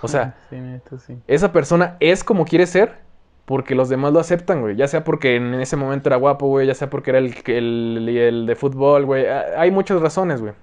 [0.00, 1.18] O sea, Sí, neta, sí.
[1.26, 2.98] esa persona es como quiere ser
[3.44, 4.76] porque los demás lo aceptan, güey.
[4.76, 6.66] Ya sea porque en ese momento era guapo, güey.
[6.66, 9.26] Ya sea porque era el, el, el de fútbol, güey.
[9.26, 10.54] Hay muchas razones, güey.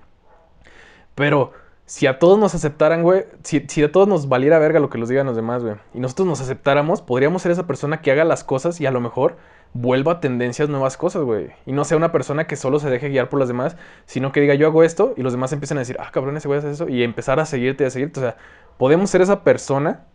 [1.15, 1.53] Pero
[1.86, 3.25] si a todos nos aceptaran, güey.
[3.43, 5.75] Si, a todos nos valiera verga lo que los digan los demás, güey.
[5.93, 9.01] Y nosotros nos aceptáramos, podríamos ser esa persona que haga las cosas y a lo
[9.01, 9.38] mejor
[9.73, 11.49] vuelva a tendencias nuevas cosas, güey.
[11.67, 14.41] Y no sea una persona que solo se deje guiar por los demás, sino que
[14.41, 16.71] diga yo hago esto y los demás empiezan a decir, ah, cabrón, ese güey hace
[16.71, 16.89] eso.
[16.89, 18.19] Y empezar a seguirte y a seguirte.
[18.19, 18.38] O sea,
[18.77, 20.05] podemos ser esa persona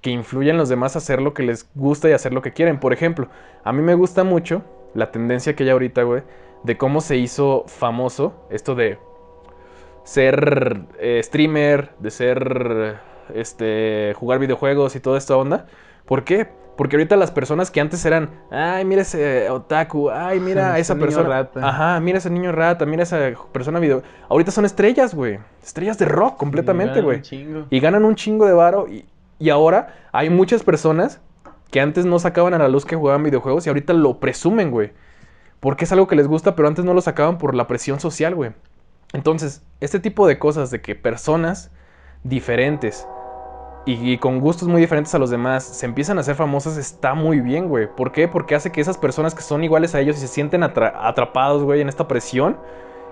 [0.00, 2.54] que influye en los demás a hacer lo que les gusta y hacer lo que
[2.54, 2.80] quieren.
[2.80, 3.28] Por ejemplo,
[3.62, 4.62] a mí me gusta mucho
[4.94, 6.22] la tendencia que hay ahorita, güey,
[6.62, 8.98] de cómo se hizo famoso esto de
[10.04, 12.96] ser eh, streamer, de ser,
[13.34, 15.66] este, jugar videojuegos y toda esta onda.
[16.04, 16.48] ¿Por qué?
[16.76, 20.94] Porque ahorita las personas que antes eran, ay, mira ese otaku, ay, mira a esa
[20.94, 21.28] niño persona.
[21.28, 21.68] rata.
[21.68, 23.18] Ajá, mira ese niño rata, mira esa
[23.52, 24.02] persona video.
[24.28, 25.38] Ahorita son estrellas, güey.
[25.62, 27.22] Estrellas de rock completamente, güey
[27.70, 28.88] y ganan un chingo de varo.
[28.88, 29.06] Y,
[29.38, 31.20] y ahora hay muchas personas
[31.70, 34.92] que antes no sacaban a la luz que jugaban videojuegos y ahorita lo presumen, güey.
[35.60, 38.34] Porque es algo que les gusta, pero antes no lo sacaban por la presión social,
[38.34, 38.52] güey.
[39.14, 41.70] Entonces, este tipo de cosas de que personas
[42.24, 43.06] diferentes
[43.86, 47.40] y, con gustos muy diferentes a los demás se empiezan a hacer famosas está muy
[47.40, 47.86] bien, güey.
[47.86, 48.28] ¿Por qué?
[48.28, 51.62] Porque hace que esas personas que son iguales a ellos y se sienten atra- atrapados,
[51.62, 52.56] güey, en esta presión,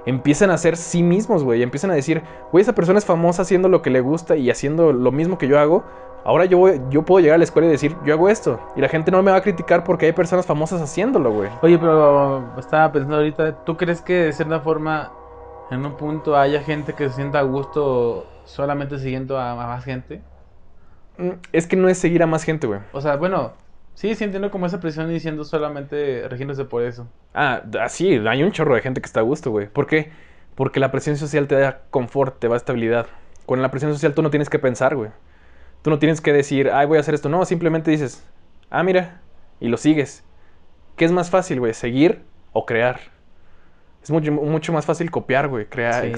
[0.07, 1.61] empiezan a ser sí mismos, güey.
[1.61, 4.51] y Empiezan a decir, güey, esa persona es famosa haciendo lo que le gusta y
[4.51, 5.85] haciendo lo mismo que yo hago.
[6.25, 8.59] Ahora yo, voy- yo puedo llegar a la escuela y decir, yo hago esto.
[8.75, 11.51] Y la gente no me va a criticar porque hay personas famosas haciéndolo, güey.
[11.61, 15.13] Oye, pero estaba pensando ahorita, ¿tú crees que de cierta forma
[15.73, 19.85] en un punto haya gente que se sienta a gusto solamente siguiendo a, a más
[19.85, 20.23] gente?
[21.19, 22.81] Mm, Es que no es seguir a más gente, güey.
[22.93, 23.59] O sea, bueno,
[23.95, 27.09] sí, sí entiendo como esa presión y diciendo solamente regiéndose por eso.
[27.35, 29.69] Ah, sí, hay un chorro de gente que está a gusto, güey.
[29.69, 30.13] ¿Por qué?
[30.55, 33.07] Porque la presión social te da confort, te da estabilidad.
[33.47, 35.11] Con la presión social tú no tienes que pensar, güey.
[35.83, 37.31] Tú no tienes que decir, ay, voy a hacer esto.
[37.31, 38.27] No, simplemente dices,
[38.71, 39.23] ah, mira,
[39.61, 40.25] y lo sigues.
[40.97, 41.75] ¿Qué es más fácil, güey?
[41.75, 43.12] ¿Seguir o crear?
[44.03, 45.67] Es mucho, mucho más fácil copiar, güey.
[45.67, 46.13] Crear, Sí,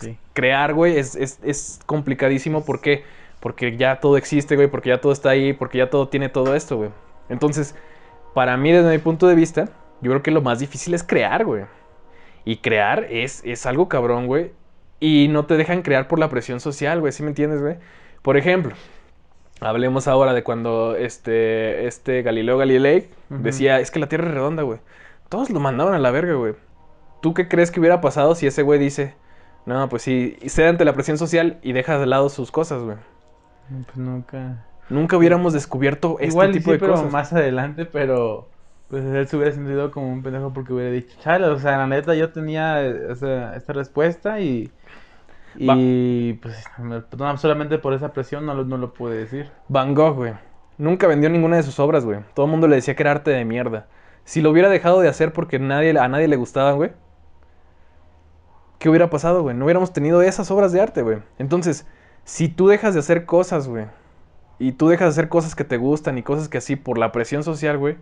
[0.00, 0.18] sí.
[0.32, 2.64] crear, güey, es, es, es complicadísimo.
[2.64, 3.04] ¿Por qué?
[3.40, 6.54] Porque ya todo existe, güey, porque ya todo está ahí, porque ya todo tiene todo
[6.54, 6.90] esto, güey.
[7.28, 7.74] Entonces,
[8.34, 9.68] para mí, desde mi punto de vista,
[10.00, 11.64] yo creo que lo más difícil es crear, güey.
[12.44, 14.52] Y crear es, es algo cabrón, güey.
[14.98, 17.76] Y no te dejan crear por la presión social, güey, ¿sí me entiendes, güey?
[18.22, 18.74] Por ejemplo,
[19.60, 24.62] Hablemos ahora de cuando este, este Galileo Galilei decía, es que la Tierra es redonda,
[24.62, 24.80] güey.
[25.30, 26.54] Todos lo mandaban a la verga, güey.
[27.26, 29.16] ¿Tú qué crees que hubiera pasado si ese güey dice,
[29.64, 32.98] no, pues sí, cede ante la presión social y deja de lado sus cosas, güey?
[33.84, 34.64] Pues nunca.
[34.88, 37.10] Nunca hubiéramos descubierto este Igual tipo sí, de pero cosas.
[37.10, 38.48] más adelante, pero
[38.88, 41.86] pues él se hubiera sentido como un pendejo porque hubiera dicho, chale, o sea, la
[41.88, 44.72] neta yo tenía esta respuesta y
[45.58, 49.50] y pues no, solamente por esa presión no lo, no lo pude decir.
[49.68, 50.34] Van Gogh, güey.
[50.78, 52.20] Nunca vendió ninguna de sus obras, güey.
[52.34, 53.88] Todo el mundo le decía que era arte de mierda.
[54.24, 56.92] Si lo hubiera dejado de hacer porque nadie, a nadie le gustaban, güey.
[58.78, 59.56] ¿Qué hubiera pasado, güey?
[59.56, 61.18] No hubiéramos tenido esas obras de arte, güey.
[61.38, 61.86] Entonces,
[62.24, 63.86] si tú dejas de hacer cosas, güey.
[64.58, 67.12] Y tú dejas de hacer cosas que te gustan y cosas que así por la
[67.12, 67.96] presión social, güey.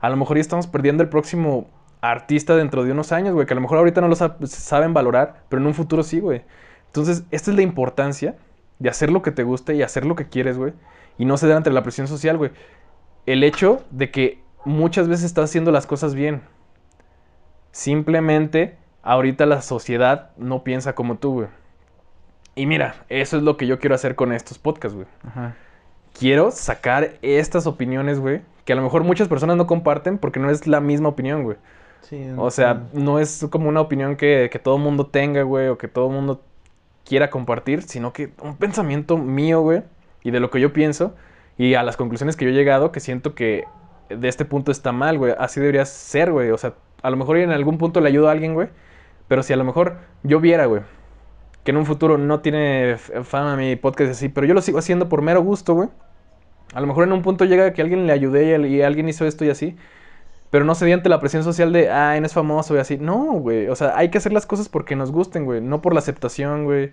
[0.00, 1.68] A lo mejor ya estamos perdiendo el próximo
[2.00, 3.46] artista dentro de unos años, güey.
[3.46, 6.20] Que a lo mejor ahorita no lo sa- saben valorar, pero en un futuro sí,
[6.20, 6.42] güey.
[6.86, 8.36] Entonces, esta es la importancia
[8.78, 10.72] de hacer lo que te gusta y hacer lo que quieres, güey.
[11.18, 12.50] Y no ceder ante la presión social, güey.
[13.24, 16.42] El hecho de que muchas veces estás haciendo las cosas bien.
[17.72, 18.76] Simplemente,
[19.06, 21.48] ahorita la sociedad no piensa como tú, güey.
[22.56, 25.06] Y mira, eso es lo que yo quiero hacer con estos podcasts, güey.
[25.26, 25.54] Ajá.
[26.18, 30.50] Quiero sacar estas opiniones, güey, que a lo mejor muchas personas no comparten porque no
[30.50, 31.56] es la misma opinión, güey.
[32.00, 35.78] Sí, O sea, no es como una opinión que, que todo mundo tenga, güey, o
[35.78, 36.42] que todo mundo
[37.04, 39.82] quiera compartir, sino que un pensamiento mío, güey,
[40.22, 41.14] y de lo que yo pienso,
[41.58, 43.64] y a las conclusiones que yo he llegado, que siento que
[44.08, 45.34] de este punto está mal, güey.
[45.38, 46.50] Así debería ser, güey.
[46.50, 48.68] O sea, a lo mejor en algún punto le ayudo a alguien, güey.
[49.28, 50.82] Pero si a lo mejor yo viera, güey,
[51.64, 55.08] que en un futuro no tiene fama mi podcast así, pero yo lo sigo haciendo
[55.08, 55.88] por mero gusto, güey.
[56.74, 59.08] A lo mejor en un punto llega que alguien le ayudé y, al- y alguien
[59.08, 59.76] hizo esto y así.
[60.50, 62.98] Pero no se dio ante la presión social de, ah, él es famoso y así.
[62.98, 63.68] No, güey.
[63.68, 65.60] O sea, hay que hacer las cosas porque nos gusten, güey.
[65.60, 66.92] No por la aceptación, güey.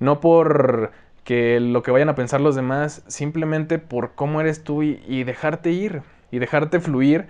[0.00, 0.92] No por
[1.24, 3.02] que lo que vayan a pensar los demás.
[3.08, 6.02] Simplemente por cómo eres tú y dejarte ir.
[6.30, 7.26] Y dejarte fluir.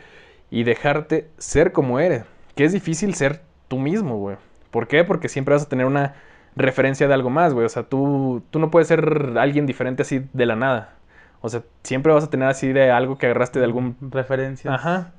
[0.51, 2.24] Y dejarte ser como eres.
[2.57, 4.36] Que es difícil ser tú mismo, güey.
[4.72, 5.04] ¿Por qué?
[5.04, 6.16] Porque siempre vas a tener una
[6.56, 7.64] referencia de algo más, güey.
[7.64, 10.94] O sea, tú, tú no puedes ser alguien diferente así de la nada.
[11.40, 14.74] O sea, siempre vas a tener así de algo que agarraste de algún referencias.
[14.74, 15.12] Ajá.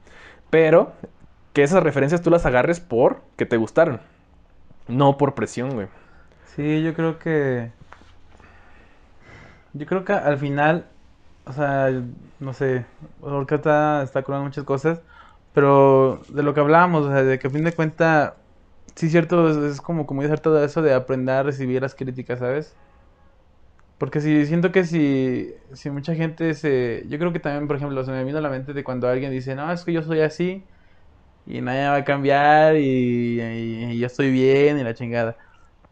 [0.49, 0.91] Pero
[1.53, 4.01] que esas referencias tú las agarres por que te gustaron.
[4.89, 5.87] No por presión, güey.
[6.45, 7.71] Sí, yo creo que.
[9.73, 10.85] Yo creo que al final,
[11.45, 11.89] o sea,
[12.39, 12.85] no sé,
[13.21, 14.99] porque está, está curando muchas cosas,
[15.53, 18.33] pero de lo que hablábamos, o sea, de que a fin de cuentas,
[18.95, 22.39] sí, cierto, es, es como, como hacer todo eso de aprender a recibir las críticas,
[22.39, 22.77] ¿sabes?
[23.97, 27.03] Porque si siento que si, si mucha gente se.
[27.07, 29.31] Yo creo que también, por ejemplo, se me vino a la mente de cuando alguien
[29.31, 30.67] dice, no, es que yo soy así
[31.45, 35.37] y nadie va a cambiar y, y- yo estoy bien y la chingada.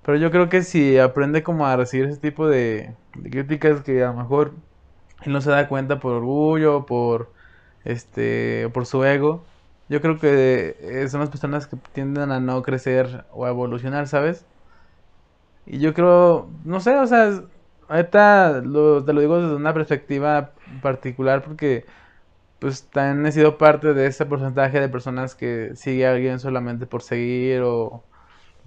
[0.04, 2.98] Pero yo creo que si aprende como a recibir ese tipo de,
[3.32, 4.56] críticas que a lo mejor
[5.26, 7.34] no se da cuenta por orgullo, por
[7.84, 9.52] este, por su ego,
[9.90, 14.08] yo creo que eh, son las personas que tienden a no crecer o a evolucionar,
[14.08, 14.46] ¿sabes?
[15.66, 17.32] Y yo creo, no sé, o sea,
[17.88, 21.86] ahorita lo- te lo digo desde una perspectiva particular porque
[22.60, 26.88] pues también he sido parte de ese porcentaje de personas que sigue a alguien solamente
[26.88, 28.04] por seguir o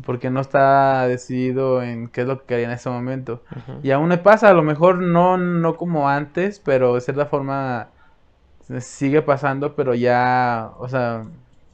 [0.04, 3.44] porque no está decidido en qué es lo que quería en ese momento.
[3.82, 7.90] Y aún me pasa, a lo mejor no, no como antes, pero de cierta forma
[8.80, 11.24] sigue pasando, pero ya, o sea,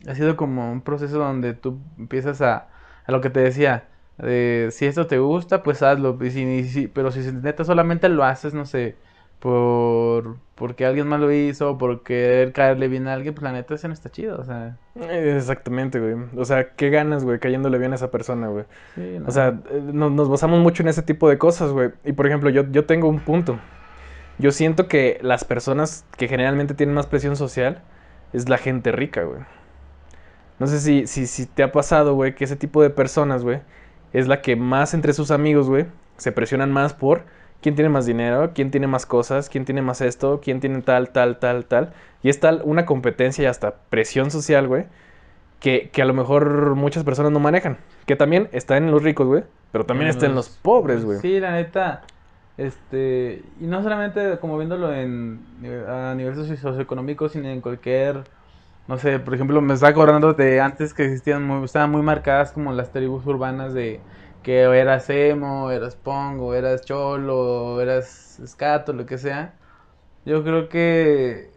[0.07, 2.69] ha sido como un proceso donde tú empiezas a,
[3.05, 6.89] a lo que te decía, de si esto te gusta, pues hazlo, y si- si-
[6.89, 8.97] pero si neta solamente lo haces, no sé,
[9.39, 13.75] por porque alguien más lo hizo, por querer caerle bien a alguien, pues la neta
[13.75, 16.15] ese no está chido, o sea, Eh, Exactamente, güey.
[16.37, 18.65] O sea, ¿qué ganas, güey, cayéndole bien a esa persona, güey?
[18.95, 19.29] sí, no.
[19.29, 21.91] O sea, eh, nos, nos basamos mucho en ese tipo de cosas, güey.
[22.05, 23.59] Y por ejemplo, yo, yo tengo un punto.
[24.39, 27.83] Yo siento que las personas que generalmente tienen más presión social
[28.33, 29.41] es la gente rica, güey.
[30.59, 33.61] No sé si, si, si te ha pasado, güey, que ese tipo de personas, güey,
[34.13, 35.87] es la que más entre sus amigos, güey,
[36.17, 37.25] se presionan más por
[37.61, 41.11] quién tiene más dinero, quién tiene más cosas, quién tiene más esto, quién tiene tal,
[41.11, 41.93] tal, tal, tal.
[42.23, 44.87] Y es tal una competencia y hasta presión social, güey,
[45.61, 47.79] que, que a lo mejor muchas personas no manejan.
[48.07, 51.19] Que también está en los ricos, güey, pero también está en los pobres, güey.
[51.21, 52.03] Sí, la neta.
[52.59, 55.47] Este, y no solamente como viéndolo en
[55.89, 58.25] a nivel socio- socioeconómico, sino en cualquier,
[58.89, 62.53] no sé, por ejemplo, me estaba acordando de antes que existían muy, estaban muy marcadas
[62.53, 64.03] como las tribus urbanas de
[64.43, 69.55] que eras emo, eras punk, o eras cholo, eras escato, lo que sea.
[70.25, 71.51] Yo creo que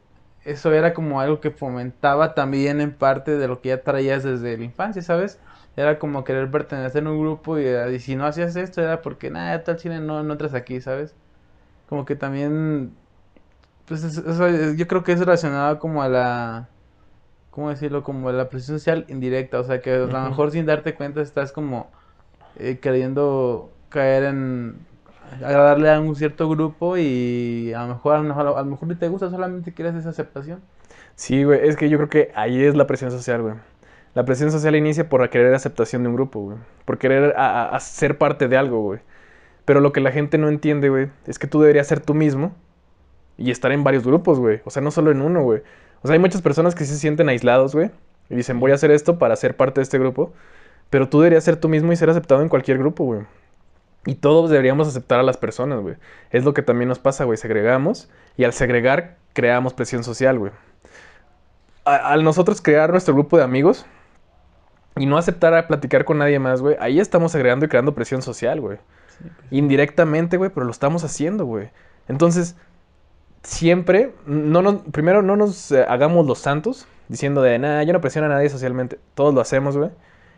[0.45, 4.58] eso era como algo que fomentaba también en parte de lo que ya traías desde
[4.58, 5.39] la infancia, ¿sabes?
[5.78, 9.30] Era como querer pertenecer a un grupo y, y si no hacías esto era porque,
[9.32, 11.15] nada, tal chile no, no entras aquí, ¿sabes?
[11.91, 12.93] como que también,
[13.86, 16.69] pues eso yo creo que es relacionado como a la,
[17.51, 18.03] ¿cómo decirlo?
[18.03, 21.22] Como a la presión social indirecta, o sea, que a lo mejor sin darte cuenta
[21.22, 21.91] estás como
[22.57, 24.78] eh, queriendo caer en
[25.43, 28.88] agradarle a un cierto grupo y a lo mejor, a lo mejor, a lo mejor
[28.88, 30.61] ni te gusta, solamente quieres esa aceptación.
[31.15, 33.55] Sí, güey, es que yo creo que ahí es la presión social, güey.
[34.14, 36.57] La presión social inicia por querer aceptación de un grupo, güey.
[36.86, 38.99] Por querer a- ser parte de algo, güey.
[39.66, 42.53] Pero lo que la gente no entiende, güey, es que tú deberías ser tú mismo
[43.38, 44.59] y estar en varios grupos, güey.
[44.66, 45.62] O sea, no solo en uno, güey.
[46.01, 47.91] O sea, hay muchas personas que se sienten aislados, güey.
[48.30, 50.34] Y dicen, voy a hacer esto para ser parte de este grupo.
[50.89, 53.22] Pero tú deberías ser tú mismo y ser aceptado en cualquier grupo, güey.
[54.05, 55.95] Y todos deberíamos aceptar a las personas, güey.
[56.32, 57.38] Es lo que también nos pasa, güey.
[57.38, 60.51] Segregamos y al segregar creamos presión social, güey.
[61.86, 63.86] Al nosotros crear nuestro grupo de amigos
[64.98, 68.22] y no aceptar a platicar con nadie más, güey, ahí estamos agregando y creando presión
[68.22, 68.78] social, güey.
[69.08, 69.52] Sí, pues.
[69.52, 71.70] Indirectamente, güey, pero lo estamos haciendo, güey.
[72.08, 72.56] Entonces,
[73.44, 78.02] siempre, no nos, primero no nos eh, hagamos los santos diciendo de, nah, yo no
[78.02, 79.00] presiono a nadie socialmente.
[79.16, 79.89] Todos lo hacemos, güey.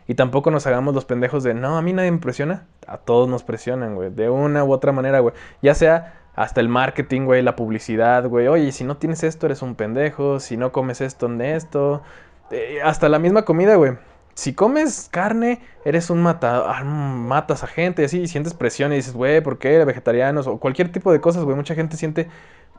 [0.06, 2.66] Y tampoco nos hagamos los pendejos de, no, a mí nadie me presiona.
[2.86, 4.10] A todos nos presionan, güey.
[4.10, 5.34] De una u otra manera, güey.
[5.62, 8.48] Ya sea hasta el marketing, güey, la publicidad, güey.
[8.48, 10.40] Oye, si no tienes esto, eres un pendejo.
[10.40, 12.02] Si no comes esto, de esto.
[12.50, 13.92] Eh, hasta la misma comida, güey.
[14.34, 18.92] Si comes carne, eres un mata, ah, matas a gente y así, y sientes presión
[18.92, 19.84] y dices, güey, ¿por qué?
[19.84, 21.56] Vegetarianos o cualquier tipo de cosas, güey.
[21.56, 22.28] Mucha gente siente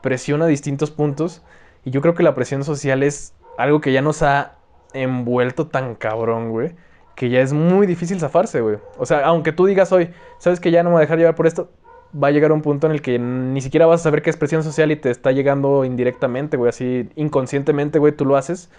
[0.02, 1.42] presión a distintos puntos.
[1.84, 4.56] Y yo creo que la presión social es algo que ya nos ha
[4.92, 6.74] envuelto tan cabrón, güey.
[7.14, 8.76] Que ya es muy difícil zafarse, güey.
[8.98, 11.34] O sea, aunque tú digas hoy, sabes que ya no me voy a dejar llevar
[11.34, 11.70] por esto,
[12.12, 14.36] va a llegar un punto en el que ni siquiera vas a saber qué es
[14.36, 16.68] presión social y te está llegando indirectamente, güey.
[16.68, 18.70] Así inconscientemente, güey, tú lo haces,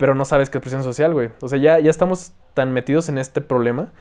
[0.00, 1.30] pero no sabes qué es presión social, güey.
[1.42, 3.92] O sea, ya, ya estamos tan metidos en este problema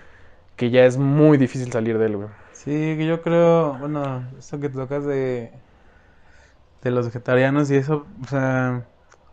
[0.57, 2.29] que ya es muy difícil salir de él, güey.
[2.51, 5.51] Sí, que yo creo, bueno, eso que tocas de,
[6.81, 8.85] de los vegetarianos y eso, o sea,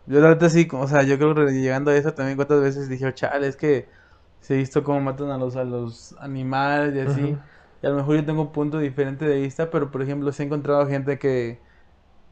[0.07, 2.89] yo la verdad sí, o sea, yo creo que llegando a eso también cuántas veces
[2.89, 3.89] dije, "Oh, chale, es que
[4.41, 7.39] sí he visto cómo matan a los, a los animales y así,
[7.83, 10.43] y a lo mejor yo tengo un punto diferente de vista, pero por ejemplo sí
[10.43, 11.61] he encontrado gente que,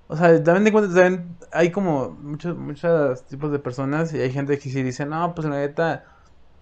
[0.09, 4.31] o sea, también de cuenta, también hay como muchos, muchos tipos de personas y hay
[4.33, 6.05] gente que sí dice, no, pues la neta,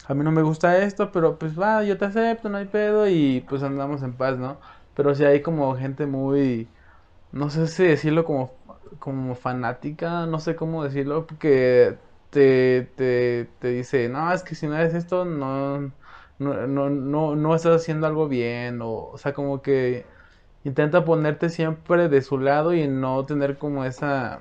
[0.06, 3.08] a mí no me gusta esto, pero pues va, yo te acepto, no hay pedo
[3.08, 4.58] y pues andamos en paz, ¿no?
[4.94, 6.68] Pero sí hay como gente muy,
[7.32, 8.52] no sé si decirlo como,
[8.98, 11.98] como fanática, no sé cómo decirlo, porque
[12.30, 15.78] te, te, te dice, no, es que si no eres esto, no,
[16.38, 20.06] no, no, no, no estás haciendo algo bien, o, o sea, como que
[20.64, 24.40] intenta ponerte siempre de su lado y no tener como esa,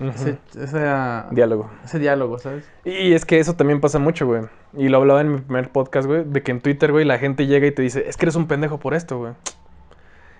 [0.00, 1.70] ese, esa- Diálogo.
[1.84, 2.68] ese diálogo, ¿sabes?
[2.84, 4.42] Y es que eso también pasa mucho, güey.
[4.76, 7.46] Y lo hablaba en mi primer podcast, güey, de que en Twitter, güey, la gente
[7.46, 9.32] llega y te dice, es que eres un pendejo por esto, güey.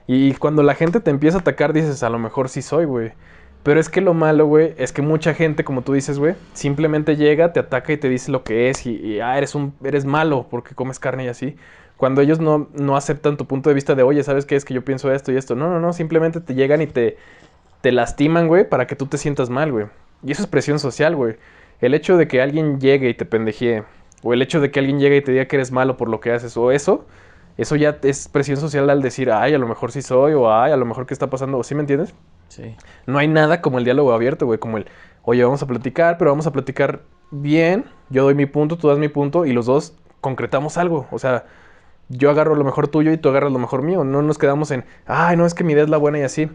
[0.06, 3.12] Y cuando la gente te empieza a atacar, dices, a lo mejor sí soy, güey.
[3.62, 7.16] Pero es que lo malo, güey, es que mucha gente, como tú dices, güey, simplemente
[7.16, 10.04] llega, te ataca y te dice lo que es y, y, ah, eres un, eres
[10.04, 11.56] malo porque comes carne y así.
[11.96, 14.74] Cuando ellos no, no aceptan tu punto de vista de, oye, ¿sabes qué es que
[14.74, 15.54] yo pienso esto y esto?
[15.54, 17.16] No, no, no, simplemente te llegan y te,
[17.80, 19.86] te lastiman, güey, para que tú te sientas mal, güey.
[20.22, 21.36] Y eso es presión social, güey.
[21.80, 23.84] El hecho de que alguien llegue y te pendejee,
[24.22, 26.20] o el hecho de que alguien llegue y te diga que eres malo por lo
[26.20, 27.06] que haces, o eso,
[27.56, 30.72] eso ya es presión social al decir, ay, a lo mejor sí soy, o ay,
[30.72, 32.14] a lo mejor qué está pasando, ¿sí me entiendes?
[32.48, 32.76] Sí.
[33.06, 34.86] No hay nada como el diálogo abierto, güey, como el,
[35.22, 38.98] oye, vamos a platicar, pero vamos a platicar bien, yo doy mi punto, tú das
[38.98, 41.44] mi punto, y los dos concretamos algo, o sea,
[42.08, 44.84] yo agarro lo mejor tuyo y tú agarras lo mejor mío, no nos quedamos en,
[45.06, 46.50] ay, no, es que mi idea es la buena y así,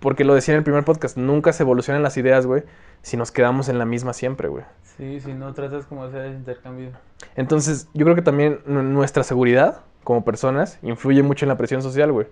[0.00, 2.64] porque lo decía en el primer podcast, nunca se evolucionan las ideas, güey,
[3.02, 4.64] si nos quedamos en la misma siempre, güey.
[4.82, 6.90] Sí, si no tratas como de hacer ese intercambio.
[7.36, 11.80] Entonces, yo creo que también nu- nuestra seguridad como personas influye mucho en la presión
[11.82, 12.26] social, güey.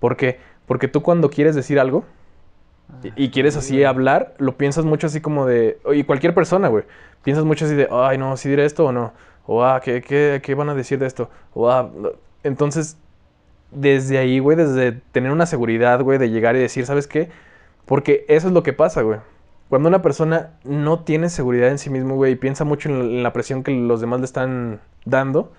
[0.00, 0.40] ¿Por qué?
[0.66, 2.04] Porque tú cuando quieres decir algo
[3.04, 3.84] y, y quieres sí, así güey.
[3.84, 5.78] hablar, lo piensas mucho así como de...
[5.94, 6.84] Y cualquier persona, güey.
[7.22, 9.12] Piensas mucho así de, ay, no, si diré esto o no.
[9.50, 11.30] O, ¿qué, qué, qué van a decir de esto?
[11.54, 12.10] O, ah, no".
[12.42, 12.98] entonces,
[13.70, 17.30] desde ahí, güey, desde tener una seguridad, güey, de llegar y decir, ¿sabes qué?
[17.86, 19.20] Porque eso es lo que pasa, güey.
[19.70, 23.32] Cuando una persona no tiene seguridad en sí mismo, güey, y piensa mucho en la
[23.32, 25.50] presión que los demás le están dando,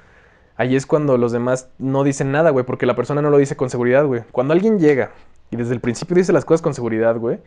[0.56, 3.56] ahí es cuando los demás no dicen nada, güey, porque la persona no lo dice
[3.56, 4.22] con seguridad, güey.
[4.32, 5.14] Cuando alguien llega
[5.50, 7.40] y desde el principio dice las cosas con seguridad, güey,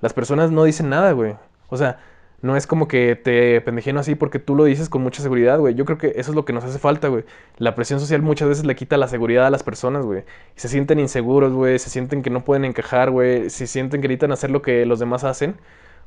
[0.00, 1.36] las personas no dicen nada, güey.
[1.68, 1.98] O sea,
[2.42, 5.74] no es como que te pendejen así porque tú lo dices con mucha seguridad, güey.
[5.74, 7.24] Yo creo que eso es lo que nos hace falta, güey.
[7.58, 10.24] La presión social muchas veces le quita la seguridad a las personas, güey.
[10.56, 11.78] Se sienten inseguros, güey.
[11.78, 13.50] Se sienten que no pueden encajar, güey.
[13.50, 15.60] Se sienten que necesitan hacer lo que los demás hacen.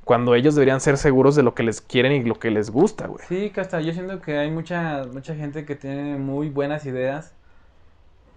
[0.06, 3.08] Cuando ellos deberían ser seguros de lo que les quieren y lo que les gusta,
[3.08, 3.26] güey.
[3.28, 7.36] Sí, que hasta yo siento que hay mucha, mucha gente que tiene muy buenas ideas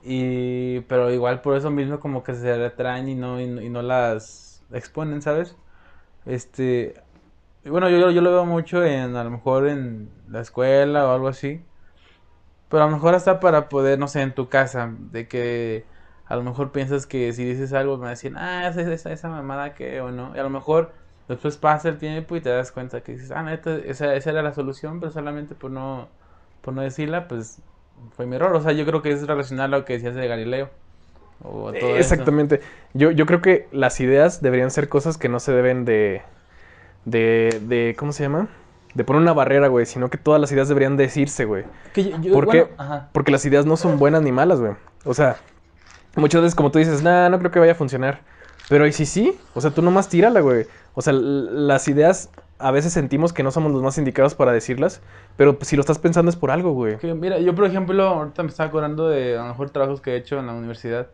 [0.02, 4.64] Y, pero igual por eso mismo como que se retraen y no, y no, las
[4.72, 5.56] exponen, ¿sabes?
[6.26, 6.94] Este,
[7.70, 11.28] bueno, yo, yo lo veo mucho en, a lo mejor en la escuela o algo
[11.28, 11.62] así.
[12.68, 15.84] Pero a lo mejor hasta para poder, no sé, en tu casa, de que
[16.26, 19.12] a lo mejor piensas que si dices algo me van a decir, ah, esa, esa,
[19.12, 20.32] esa mamada que o no.
[20.34, 20.92] Y a lo mejor
[21.28, 24.42] después pasa el tiempo y te das cuenta que dices, ah, neta, esa, esa era
[24.42, 26.08] la solución, pero solamente por no,
[26.62, 27.60] por no decirla, pues
[28.12, 28.54] fue mi error.
[28.54, 30.70] O sea, yo creo que es relacionar a lo que decías de Galileo.
[31.42, 31.96] O todo.
[31.96, 32.60] Exactamente.
[32.94, 36.22] Yo, yo creo que las ideas deberían ser cosas que no se deben de,
[37.06, 38.48] de, de, ¿cómo se llama?
[38.94, 41.64] De poner una barrera, güey, sino que todas las ideas deberían decirse, güey.
[41.94, 42.62] Que yo- yo- ¿Por qué?
[42.64, 43.08] bueno, ajá.
[43.12, 44.72] Porque las ideas no son buenas ni malas, güey.
[45.04, 45.36] O sea,
[46.16, 48.20] muchas veces como tú dices, nah, no creo que vaya a funcionar.
[48.68, 49.38] Pero ¿y si sí?
[49.54, 50.66] O sea, tú nomás tírala, güey.
[50.94, 55.02] O sea, las ideas a veces sentimos que no somos los más indicados para decirlas,
[55.36, 56.96] pero si lo estás pensando es por algo, güey.
[56.96, 60.12] Que mira, yo por ejemplo, ahorita me estaba acordando de a lo mejor trabajos que
[60.12, 61.08] he hecho en la universidad.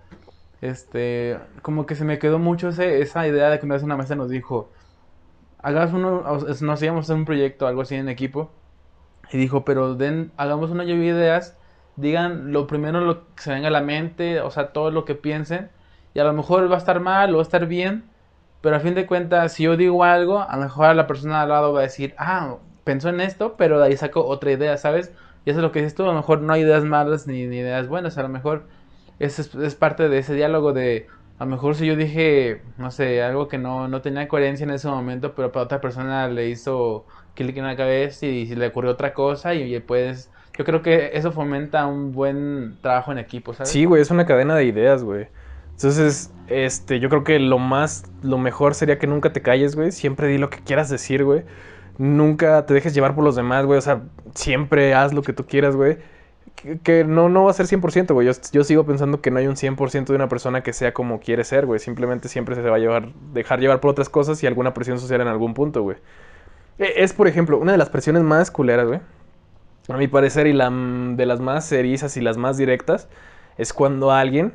[0.60, 3.96] Este, como que se me quedó mucho ese, esa idea de que una vez una
[3.96, 4.70] maestra nos dijo,
[5.62, 6.22] hagamos uno,
[6.60, 8.50] nos íbamos a hacer un proyecto, algo así en equipo,
[9.32, 11.56] y dijo, pero den, hagamos una lluvia de ideas,
[11.96, 15.14] digan lo primero lo que se venga a la mente, o sea, todo lo que
[15.14, 15.70] piensen,
[16.14, 18.04] y a lo mejor va a estar mal o va a estar bien,
[18.60, 21.48] pero a fin de cuentas, si yo digo algo, a lo mejor la persona al
[21.48, 25.12] lado va a decir, ah, pensó en esto, pero de ahí saco otra idea, ¿sabes?
[25.44, 27.46] Y eso es lo que dices tú, a lo mejor no hay ideas malas ni,
[27.46, 28.64] ni ideas buenas, a lo mejor
[29.18, 31.08] es, es parte de ese diálogo de,
[31.42, 34.70] a lo mejor si yo dije, no sé, algo que no, no tenía coherencia en
[34.70, 38.92] ese momento, pero para otra persona le hizo clic en la cabeza y, le ocurrió
[38.92, 43.54] otra cosa y, y pues yo creo que eso fomenta un buen trabajo en equipo,
[43.54, 43.70] ¿sabes?
[43.70, 45.26] Sí, güey, es una cadena de ideas, güey.
[45.72, 49.90] Entonces, este, yo creo que lo más, lo mejor sería que nunca te calles, güey.
[49.90, 51.42] Siempre di lo que quieras decir, güey.
[51.98, 53.78] Nunca te dejes llevar por los demás, güey.
[53.78, 55.98] O sea, siempre haz lo que tú quieras, güey.
[56.56, 58.26] Que, que no, no va a ser 100%, güey.
[58.26, 61.18] Yo, yo sigo pensando que no hay un 100% de una persona que sea como
[61.20, 61.80] quiere ser, güey.
[61.80, 65.20] Simplemente siempre se va a llevar, dejar llevar por otras cosas y alguna presión social
[65.20, 65.96] en algún punto, güey.
[66.78, 69.00] E- Es, por ejemplo, una de las presiones más culeras, güey.
[69.88, 73.08] A mi parecer, y la de las más erizas y las más directas,
[73.58, 74.52] es cuando alguien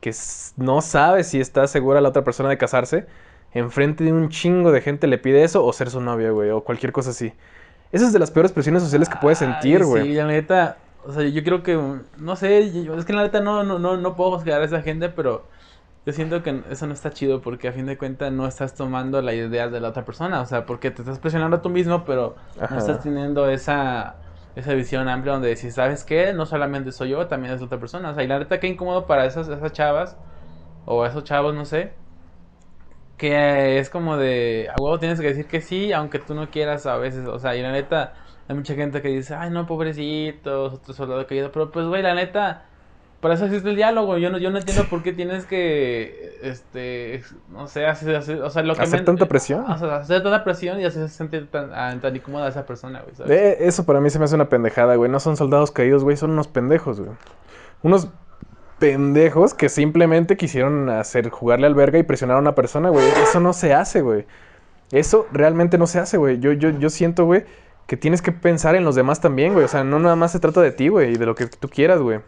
[0.00, 0.12] que
[0.56, 3.06] no sabe si está segura la otra persona de casarse,
[3.52, 6.62] enfrente de un chingo de gente le pide eso o ser su novia, güey, o
[6.64, 7.32] cualquier cosa así.
[7.92, 10.02] Esa es de las peores presiones sociales que puedes sentir, güey.
[10.08, 10.76] Sí, la neta,
[11.06, 11.76] o sea, yo creo que,
[12.18, 14.82] no sé, yo- es que la neta no, no, no, no puedo juzgar a esa
[14.82, 15.48] gente, pero
[16.06, 19.22] yo siento que eso no está chido porque a fin de cuentas no estás tomando
[19.22, 22.04] la idea de la otra persona, o sea, porque te estás presionando a tú mismo,
[22.04, 22.74] pero Ajá.
[22.74, 24.20] no estás teniendo esa,
[24.54, 28.10] esa visión amplia donde si sabes que no solamente soy yo, también es otra persona,
[28.10, 30.18] o sea, y la neta qué incómodo para esas, esas chavas
[30.86, 31.94] o esos chavos, no sé,
[33.16, 36.86] que es como de, a huevo tienes que decir que sí, aunque tú no quieras
[36.86, 38.14] a veces, o sea, y la neta,
[38.48, 42.14] hay mucha gente que dice, ay, no, pobrecitos, otro soldado caído, pero pues, güey, la
[42.14, 42.64] neta,
[43.20, 47.22] para eso existe el diálogo, yo no, yo no entiendo por qué tienes que, este,
[47.50, 49.64] no sé, hacer, hacer- o sea, lo que Hacer me- tanta presión.
[49.70, 53.00] O sea, hacer tanta presión y hacer sentir tan, a- tan incómoda a esa persona,
[53.00, 53.32] güey, ¿sabes?
[53.32, 55.10] Eh, eso para mí se me hace una pendejada, güey.
[55.10, 57.12] No son soldados caídos, güey, son unos pendejos, güey.
[57.82, 58.08] Unos
[58.78, 63.06] pendejos que simplemente quisieron hacer jugarle al verga y presionar a una persona, güey.
[63.22, 64.26] Eso no se hace, güey.
[64.92, 66.38] Eso realmente no se hace, güey.
[66.40, 67.44] Yo, yo, yo siento, güey,
[67.86, 69.64] que tienes que pensar en los demás también, güey.
[69.64, 71.68] O sea, no nada más se trata de ti, güey, y de lo que tú
[71.68, 72.20] quieras, güey.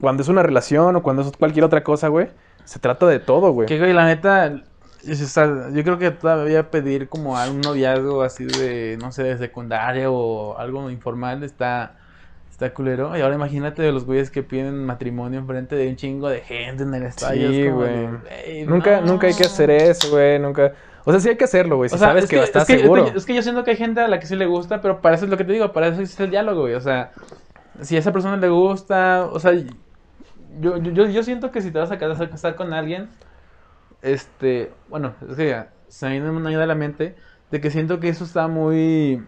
[0.00, 2.28] Cuando es una relación o cuando es cualquier otra cosa, güey,
[2.64, 3.66] se trata de todo, güey.
[3.66, 4.62] Que, güey, la neta,
[5.04, 10.10] yo creo que todavía pedir como a un noviazgo así de, no sé, de secundaria
[10.10, 11.96] o algo informal está,
[12.50, 13.16] está culero.
[13.16, 16.82] Y ahora imagínate de los güeyes que piden matrimonio enfrente de un chingo de gente
[16.82, 17.48] en el estadio.
[17.50, 17.90] Sí, güey.
[17.90, 19.06] de, "Güey, Nunca, no".
[19.12, 20.38] nunca hay que hacer eso, güey.
[20.38, 20.72] Nunca.
[21.08, 21.88] O sea, sí hay que hacerlo, güey.
[21.88, 23.06] Si O sea, sabes es que, estás es que- es que- seguro.
[23.16, 25.14] Es que, yo siento que hay gente a la que sí le gusta, pero para
[25.14, 26.74] eso es lo que te digo, para eso existe el diálogo, güey.
[26.74, 27.12] O sea,
[27.80, 29.52] si a esa persona le gusta, o sea,
[30.60, 33.08] yo, yo, yo, siento que si te vas a casar, a casar con alguien,
[34.02, 37.16] este, bueno, es que ya, se me viene una idea a la mente
[37.50, 39.22] de que siento que eso está muy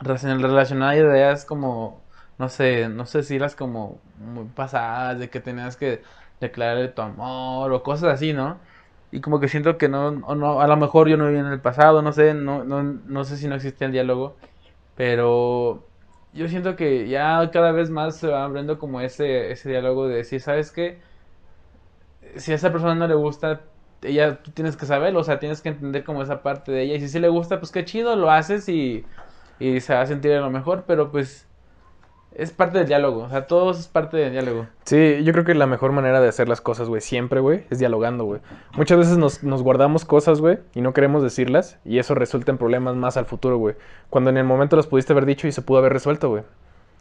[0.00, 2.00] relacion- relacionado a ideas como,
[2.38, 6.02] no sé, no sé si las como muy pasadas, de que tenías que
[6.40, 8.58] declararle tu amor o cosas así, ¿no?
[9.16, 11.46] Y como que siento que no, o no, a lo mejor yo no viví en
[11.46, 14.36] el pasado, no sé, no, no, no sé si no existía el diálogo,
[14.94, 15.86] pero
[16.34, 20.16] yo siento que ya cada vez más se va abriendo como ese, ese diálogo de
[20.16, 20.98] decir, ¿sabes qué?
[22.36, 23.62] Si a esa persona no le gusta,
[24.02, 26.96] ella, tú tienes que saberlo, o sea, tienes que entender como esa parte de ella,
[26.96, 29.06] y si sí le gusta, pues qué chido, lo haces y,
[29.58, 31.46] y se va a sentir a lo mejor, pero pues
[32.38, 34.66] es parte del diálogo, o sea, todo es parte del diálogo.
[34.84, 37.78] Sí, yo creo que la mejor manera de hacer las cosas, güey, siempre, güey, es
[37.78, 38.40] dialogando, güey.
[38.76, 42.58] Muchas veces nos, nos guardamos cosas, güey, y no queremos decirlas, y eso resulta en
[42.58, 43.74] problemas más al futuro, güey.
[44.10, 46.42] Cuando en el momento las pudiste haber dicho y se pudo haber resuelto, güey.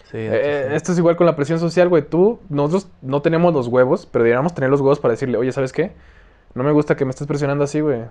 [0.06, 2.04] Sí, Eh, esto es igual con la presión social, güey.
[2.04, 5.74] Tú, nosotros no tenemos los huevos, pero deberíamos tener los huevos para decirle, oye, ¿sabes
[5.74, 5.94] qué?
[6.54, 8.04] No me gusta que me estés presionando así, güey.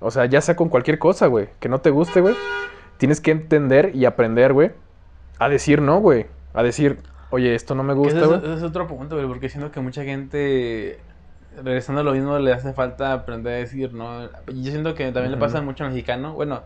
[0.00, 1.48] O sea, ya sea con cualquier cosa, güey.
[1.58, 2.34] Que no te guste, güey.
[2.98, 4.70] Tienes que entender y aprender, güey.
[5.38, 6.26] A decir no, güey.
[6.52, 8.38] A decir, oye, esto no me gusta, ese, güey.
[8.38, 11.04] es, ese es otro punto, güey, porque siento que mucha gente,
[11.62, 14.26] regresando a lo mismo, le hace falta aprender a decir, ¿no?
[14.46, 15.40] Yo siento que también le Ujú.
[15.40, 16.64] pasa mucho al mexicano, bueno,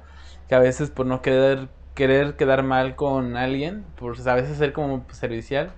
[0.49, 4.73] que a veces por no querer, querer quedar mal con alguien, por a veces ser
[4.73, 5.73] como servicial,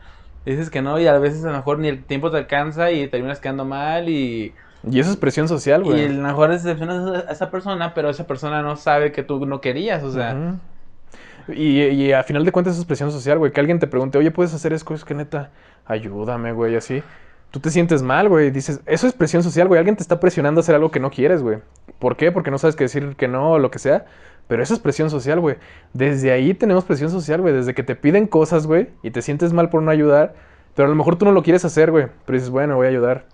[0.45, 3.09] dices que no y a veces a lo mejor ni el tiempo te alcanza y
[3.09, 4.55] terminas quedando mal y,
[4.91, 6.05] Y eso es presión social, y güey.
[6.05, 9.61] a lo mejor decepcionas a esa persona, pero esa persona no sabe que tú no
[9.61, 10.33] querías, o sea...
[10.33, 10.61] Ujú.
[11.49, 13.53] Y, a final de cuentas es presión social, güey.
[13.53, 14.95] Que alguien te pregunte, oye, ¿puedes hacer eso?
[14.95, 15.51] Es que neta,
[15.85, 17.03] ayúdame, güey, así.
[17.51, 18.51] Tú te sientes mal, güey.
[18.51, 19.79] Dices, eso es presión social, güey.
[19.79, 21.59] Alguien te está presionando a hacer algo que no quieres, güey.
[21.99, 22.33] ¿Por qué?
[22.33, 24.07] Porque no sabes qué decir que no o lo que sea.
[24.49, 25.57] Pero eso es presión social, güey.
[25.93, 27.55] Desde ahí tenemos presión social, güey.
[27.55, 30.35] Desde que te piden cosas, güey, y te sientes mal por no ayudar.
[30.75, 32.07] Pero a lo mejor tú no lo quieres hacer, güey.
[32.27, 33.27] Pero dices, bueno, voy a ayudar.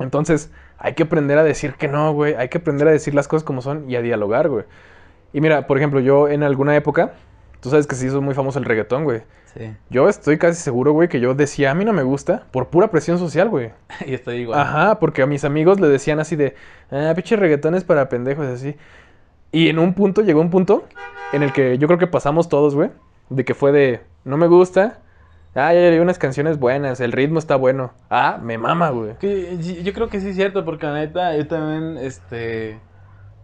[0.00, 2.34] Entonces, hay que aprender a decir que no, güey.
[2.34, 4.64] Hay que aprender a decir las cosas como son y a dialogar, güey.
[5.32, 7.14] Y mira, por ejemplo, yo en alguna época,
[7.64, 9.22] tú sabes que se hizo muy famoso el reggaetón, güey.
[9.54, 12.68] Sí, Yo estoy casi seguro, güey, que yo decía, a mí no me gusta por
[12.68, 13.70] pura presión social, güey.
[14.06, 14.60] y estoy igual.
[14.60, 16.54] Ajá, porque a mis amigos le decían así de,
[16.90, 18.76] ah, pinche reggaetón es para pendejos, así.
[19.50, 20.84] Y en un punto, llegó un punto
[21.32, 22.90] en el que yo creo que pasamos todos, güey,
[23.30, 24.98] de que fue de, no me gusta,
[25.54, 29.14] ah, ya hay unas canciones buenas, el ritmo está bueno, ah, me mama, güey.
[29.82, 32.78] Yo creo que sí es cierto, porque la neta, yo también, este,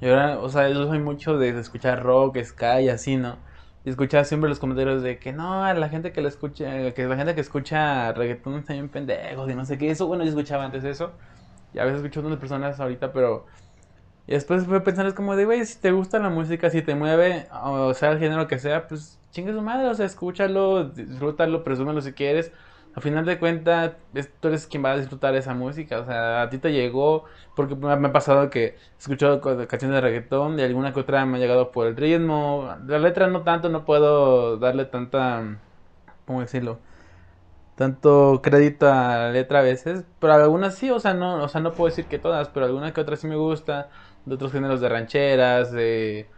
[0.02, 3.48] yo era, o sea, yo soy mucho de escuchar rock, ska y así, ¿no?
[3.84, 7.16] Y escuchaba siempre los comentarios de que no, la gente que la escucha, que la
[7.16, 10.64] gente que escucha reggaetón está bien pendejos y no sé qué, eso, bueno, yo escuchaba
[10.66, 11.12] antes eso,
[11.72, 13.46] y a veces escucho a otras personas ahorita, pero,
[14.26, 16.94] y después fue pensar, es como de, güey, si te gusta la música, si te
[16.94, 21.64] mueve, o sea, el género que sea, pues, chingue su madre, o sea, escúchalo, disfrútalo,
[21.64, 22.52] presúmelo si quieres,
[22.94, 23.92] a final de cuentas,
[24.40, 26.00] tú eres quien va a disfrutar esa música.
[26.00, 27.24] O sea, a ti te llegó.
[27.54, 31.36] Porque me ha pasado que he escuchado canciones de reggaetón y alguna que otra me
[31.38, 32.74] ha llegado por el ritmo.
[32.86, 35.58] La letra no tanto, no puedo darle tanta.
[36.26, 36.80] ¿Cómo decirlo?
[37.76, 40.04] Tanto crédito a la letra a veces.
[40.18, 42.92] Pero algunas sí, o sea, no, o sea, no puedo decir que todas, pero alguna
[42.92, 43.90] que otra sí me gusta.
[44.26, 46.28] De otros géneros de rancheras, de.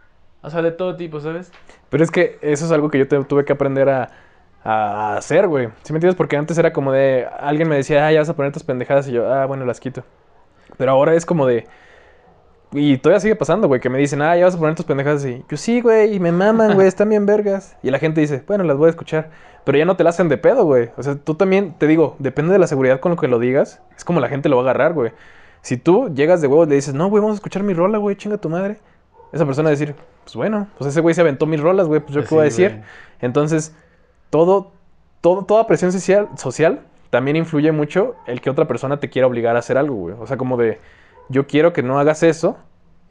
[0.41, 1.51] O sea, de todo tipo, ¿sabes?
[1.89, 4.09] Pero es que eso es algo que yo te- tuve que aprender a,
[4.63, 5.67] a hacer, güey.
[5.83, 6.15] ¿Sí me entiendes?
[6.15, 9.07] Porque antes era como de, alguien me decía, ah, ya vas a poner tus pendejadas
[9.07, 10.03] y yo, ah, bueno, las quito.
[10.77, 11.67] Pero ahora es como de,
[12.71, 15.23] y todavía sigue pasando, güey, que me dicen, ah, ya vas a poner tus pendejadas
[15.25, 17.77] y yo sí, güey, y me maman, güey, están bien vergas.
[17.83, 19.29] Y la gente dice, bueno, las voy a escuchar.
[19.63, 20.89] Pero ya no te la hacen de pedo, güey.
[20.97, 23.81] O sea, tú también, te digo, depende de la seguridad con lo que lo digas,
[23.95, 25.11] es como la gente lo va a agarrar, güey.
[25.61, 27.97] Si tú llegas de huevos y le dices, no, güey, vamos a escuchar mi rola,
[27.99, 28.77] güey, chinga tu madre.
[29.31, 32.01] Esa persona va a decir, pues bueno, pues ese güey se aventó mis rolas, güey,
[32.01, 32.69] pues yo Pues qué voy a decir.
[32.71, 32.83] güey.
[33.21, 33.73] Entonces,
[34.33, 34.71] todo,
[35.21, 36.79] todo, toda presión social,
[37.11, 40.15] también influye mucho el que otra persona te quiera obligar a hacer algo, güey.
[40.19, 40.79] O sea, como de,
[41.29, 42.57] yo quiero que no hagas eso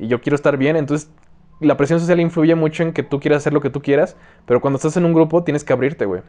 [0.01, 0.75] y yo quiero estar bien.
[0.75, 1.12] Entonces,
[1.61, 4.16] la presión social influye mucho en que tú quieras hacer lo que tú quieras,
[4.47, 6.23] pero cuando estás en un grupo tienes que abrirte, güey.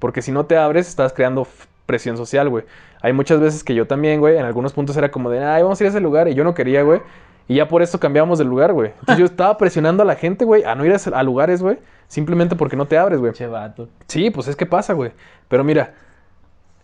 [0.00, 1.46] Porque si no te abres, estás creando
[1.86, 2.64] presión social, güey.
[3.02, 5.80] Hay muchas veces que yo también, güey, en algunos puntos era como de, ay, vamos
[5.80, 7.02] a ir a ese lugar, y yo no quería, güey.
[7.46, 8.90] Y ya por eso cambiamos de lugar, güey.
[8.98, 11.78] Entonces yo estaba presionando a la gente, güey, a no ir a lugares, güey,
[12.14, 13.32] simplemente porque no te abres, güey.
[13.32, 13.88] Che vato.
[14.06, 15.10] Sí, pues es que pasa, güey.
[15.48, 15.94] Pero mira,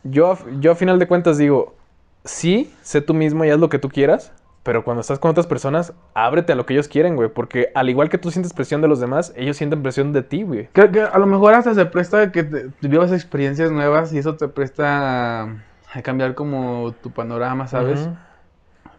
[0.03, 1.75] yo, a- yo a final de cuentas digo,
[2.25, 5.47] sí, sé tú mismo y haz lo que tú quieras, pero cuando estás con otras
[5.47, 7.29] personas, ábrete a lo que ellos quieren, güey.
[7.29, 10.43] Porque al igual que tú sientes presión de los demás, ellos sienten presión de ti,
[10.43, 10.69] güey.
[10.73, 14.13] Creo que a lo mejor hasta se presta a que te, te vivas experiencias nuevas
[14.13, 15.57] y eso te presta a,
[15.95, 18.09] a cambiar como tu panorama, ¿sabes?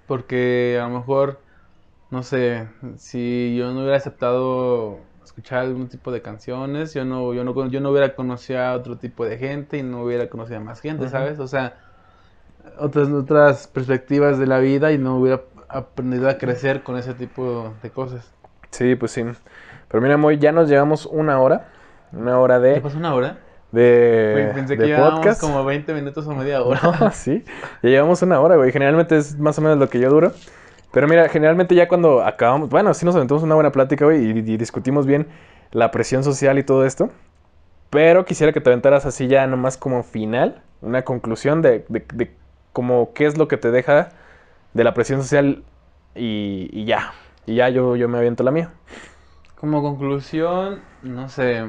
[0.07, 1.39] Porque a lo mejor,
[2.09, 2.67] no sé,
[2.97, 4.99] si yo no hubiera aceptado
[5.31, 8.97] escuchar algún tipo de canciones, yo no, yo no, yo no hubiera conocido a otro
[8.97, 11.07] tipo de gente y no hubiera conocido a más gente.
[11.07, 11.39] ¿sabes?
[11.39, 11.77] O sea,
[12.77, 17.73] otras, otras perspectivas de la vida y no hubiera aprendido a crecer con ese tipo
[17.81, 18.29] de cosas.
[18.71, 19.23] Sí, pues sí.
[19.87, 21.67] Pero mira, Moy, ya nos llevamos una hora.
[22.11, 23.37] Una hora ¿Qué de, pasó una hora?
[23.71, 25.39] de, Pensé de que podcast.
[25.39, 26.81] como 20 minutos o media hora.
[26.99, 27.43] No, sí,
[27.81, 28.71] ya llevamos una hora, güey.
[28.73, 30.33] Generalmente es más o menos lo que yo duro.
[30.91, 34.29] Pero mira, generalmente ya cuando acabamos, bueno, sí nos aventamos una buena plática, güey, y,
[34.39, 35.27] y discutimos bien
[35.71, 37.09] la presión social y todo esto.
[37.89, 42.31] Pero quisiera que te aventaras así ya nomás como final, una conclusión de, de, de
[42.73, 44.09] como qué es lo que te deja
[44.73, 45.63] de la presión social
[46.15, 47.13] y, y ya.
[47.45, 48.71] Y ya yo, yo me aviento la mía.
[49.59, 51.63] Como conclusión, no sé.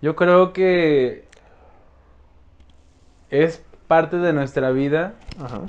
[0.00, 1.24] Yo creo que
[3.30, 5.14] es parte de nuestra vida.
[5.42, 5.62] Ajá.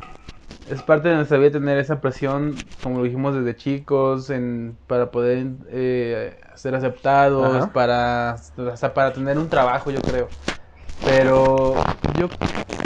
[0.69, 5.11] Es parte de nuestra vida tener esa presión, como lo dijimos desde chicos, en, para
[5.11, 7.73] poder eh, ser aceptados, Ajá.
[7.73, 10.29] para, hasta para tener un trabajo, yo creo.
[11.05, 11.73] Pero
[12.19, 12.29] yo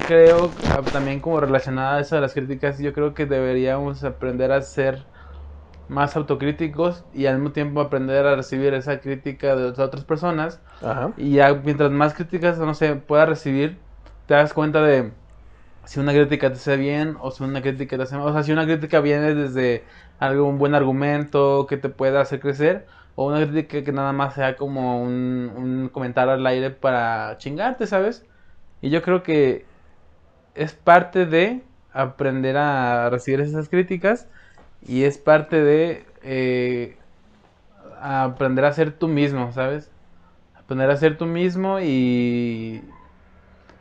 [0.06, 4.52] creo, ah, también como relacionada a eso de las críticas, yo creo que deberíamos aprender
[4.52, 5.06] a ser
[5.88, 10.62] más autocríticos y al mismo tiempo aprender a recibir esa crítica de otras personas.
[10.82, 11.12] Ajá.
[11.18, 13.78] Y ya mientras más críticas, no sé, puedas recibir,
[14.28, 15.12] te das cuenta de
[15.86, 18.28] si una crítica te hace bien o si una crítica te hace mal.
[18.28, 19.84] O sea, si una crítica viene desde
[20.20, 24.56] algún buen argumento que te pueda hacer crecer o una crítica que nada más sea
[24.56, 28.26] como un, un comentario al aire para chingarte, ¿sabes?
[28.82, 29.66] Y yo creo que
[30.56, 31.62] es parte de
[31.94, 34.28] aprender a recibir esas críticas
[34.86, 36.98] y es parte de eh,
[38.02, 39.92] aprender a ser tú mismo, ¿sabes?
[40.56, 42.84] Aprender a ser tú mismo y,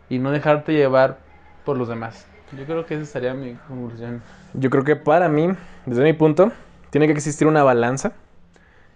[0.09, 1.19] y no dejarte llevar
[1.65, 2.27] por los demás.
[2.57, 4.23] Yo creo que esa sería mi conclusión.
[4.55, 5.49] Yo creo que para mí,
[5.87, 6.53] desde mi punto,
[6.91, 8.13] tiene que existir una balanza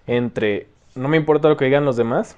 [0.07, 2.37] entre no me importa lo que digan los demás,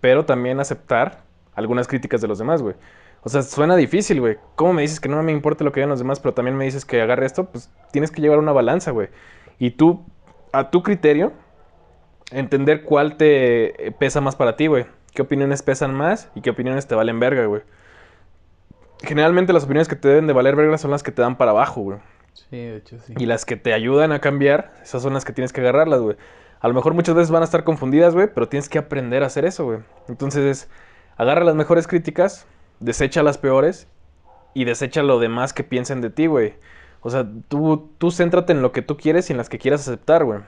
[0.00, 1.22] pero también aceptar
[1.54, 2.74] algunas críticas de los demás, güey.
[3.22, 4.36] O sea, suena difícil, güey.
[4.54, 6.64] ¿Cómo me dices que no me importa lo que digan los demás, pero también me
[6.64, 7.44] dices que agarre esto?
[7.44, 9.08] Pues tienes que llevar una balanza, güey.
[9.58, 10.04] Y tú,
[10.52, 11.32] a tu criterio,
[12.30, 14.86] entender cuál te pesa más para ti, güey.
[15.12, 17.62] ¿Qué opiniones pesan más y qué opiniones te valen verga, güey?
[19.02, 21.52] Generalmente las opiniones que te deben de valer verga son las que te dan para
[21.52, 21.98] abajo, güey.
[22.32, 23.14] Sí, de hecho sí.
[23.18, 26.16] Y las que te ayudan a cambiar, esas son las que tienes que agarrarlas, güey.
[26.60, 29.26] A lo mejor muchas veces van a estar confundidas, güey, pero tienes que aprender a
[29.26, 29.78] hacer eso, güey.
[30.08, 30.68] Entonces,
[31.16, 32.46] agarra las mejores críticas,
[32.80, 33.86] desecha las peores
[34.54, 36.54] y desecha lo demás que piensen de ti, güey.
[37.00, 39.82] O sea, tú, tú céntrate en lo que tú quieres y en las que quieras
[39.82, 40.40] aceptar, güey.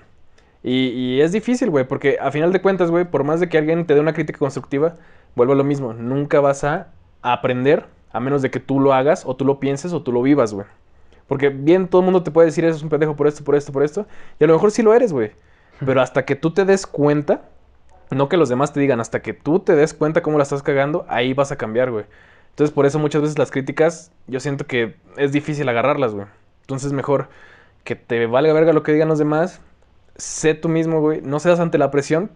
[0.63, 3.57] Y, y es difícil, güey, porque a final de cuentas, güey, por más de que
[3.57, 4.97] alguien te dé una crítica constructiva,
[5.37, 5.93] vuelvo a lo mismo.
[5.93, 6.89] Nunca vas a
[7.23, 10.23] aprender a menos de que tú lo hagas o tú lo pienses o tú lo
[10.23, 10.67] vivas, güey.
[11.27, 13.73] Porque bien todo el mundo te puede decir, eres un pendejo por esto, por esto,
[13.73, 14.07] por esto.
[14.39, 15.31] Y a lo mejor sí lo eres, güey.
[15.85, 17.43] Pero hasta que tú te des cuenta,
[18.11, 20.63] no que los demás te digan, hasta que tú te des cuenta cómo la estás
[20.63, 22.05] cagando, ahí vas a cambiar, güey.
[22.51, 26.27] Entonces por eso muchas veces las críticas, yo siento que es difícil agarrarlas, güey.
[26.63, 27.29] Entonces mejor
[27.85, 29.61] que te valga verga lo que digan los demás,
[30.17, 31.21] sé tú mismo, güey.
[31.23, 32.31] No seas ante la presión,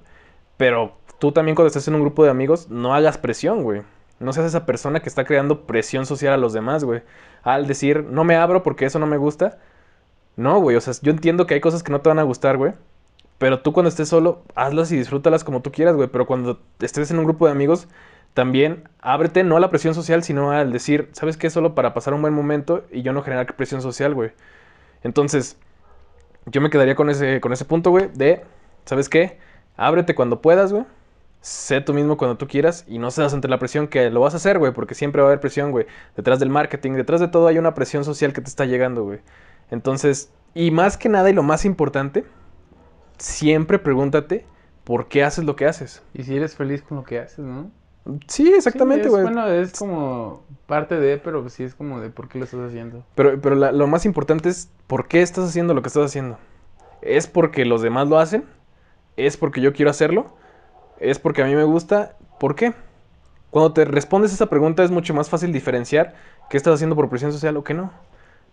[0.57, 3.83] pero tú también cuando estés en un grupo de amigos, no hagas presión, güey.
[4.21, 7.03] No seas esa persona que está creando presión social a los demás, güey.
[7.43, 9.59] Al decir, no me abro porque eso no me gusta.
[10.37, 10.77] No, güey.
[10.77, 12.75] O sea, yo entiendo que hay cosas que no te van a gustar, güey.
[13.39, 16.09] Pero tú cuando estés solo, hazlas y disfrútalas como tú quieras, güey.
[16.09, 17.89] Pero cuando estés en un grupo de amigos,
[18.35, 21.51] también ábrete no a la presión social, sino al decir, ¿sabes qué?
[21.51, 24.33] Solo para pasar un buen momento y yo no generar presión social, güey.
[25.03, 25.57] Entonces,
[26.47, 28.43] yo me quedaría con ese, con ese punto, güey, de,
[28.85, 29.39] ¿sabes qué?
[29.77, 30.85] Ábrete cuando puedas, güey.
[31.47, 34.33] Sé tú mismo cuando tú quieras y no seas ante la presión que lo vas
[34.33, 35.85] a hacer, güey, porque siempre va a haber presión, güey.
[36.17, 39.19] Detrás del marketing, detrás de todo hay una presión social que te está llegando, güey.
[39.71, 42.25] Entonces, y más que nada y lo más importante,
[43.19, 44.47] siempre pregúntate
[44.85, 46.03] por qué haces lo que haces.
[46.15, 47.71] Y si eres feliz con lo que haces, ¿no?
[48.27, 49.23] Sí, exactamente, Sí, güey.
[49.23, 53.05] bueno, es como parte de, pero sí es como de por qué lo estás haciendo.
[53.15, 56.39] Pero, pero la- lo más importante es por qué estás haciendo lo que estás haciendo.
[57.03, 58.45] ¿Es porque los demás lo hacen?
[59.17, 60.37] ¿Es porque yo quiero hacerlo?
[60.99, 62.17] ¿Es porque a mí me gusta?
[62.39, 62.73] ¿Por qué?
[63.51, 66.15] Cuando te respondes esa pregunta es mucho más fácil diferenciar
[66.51, 67.93] qué estás haciendo por presión social o qué no.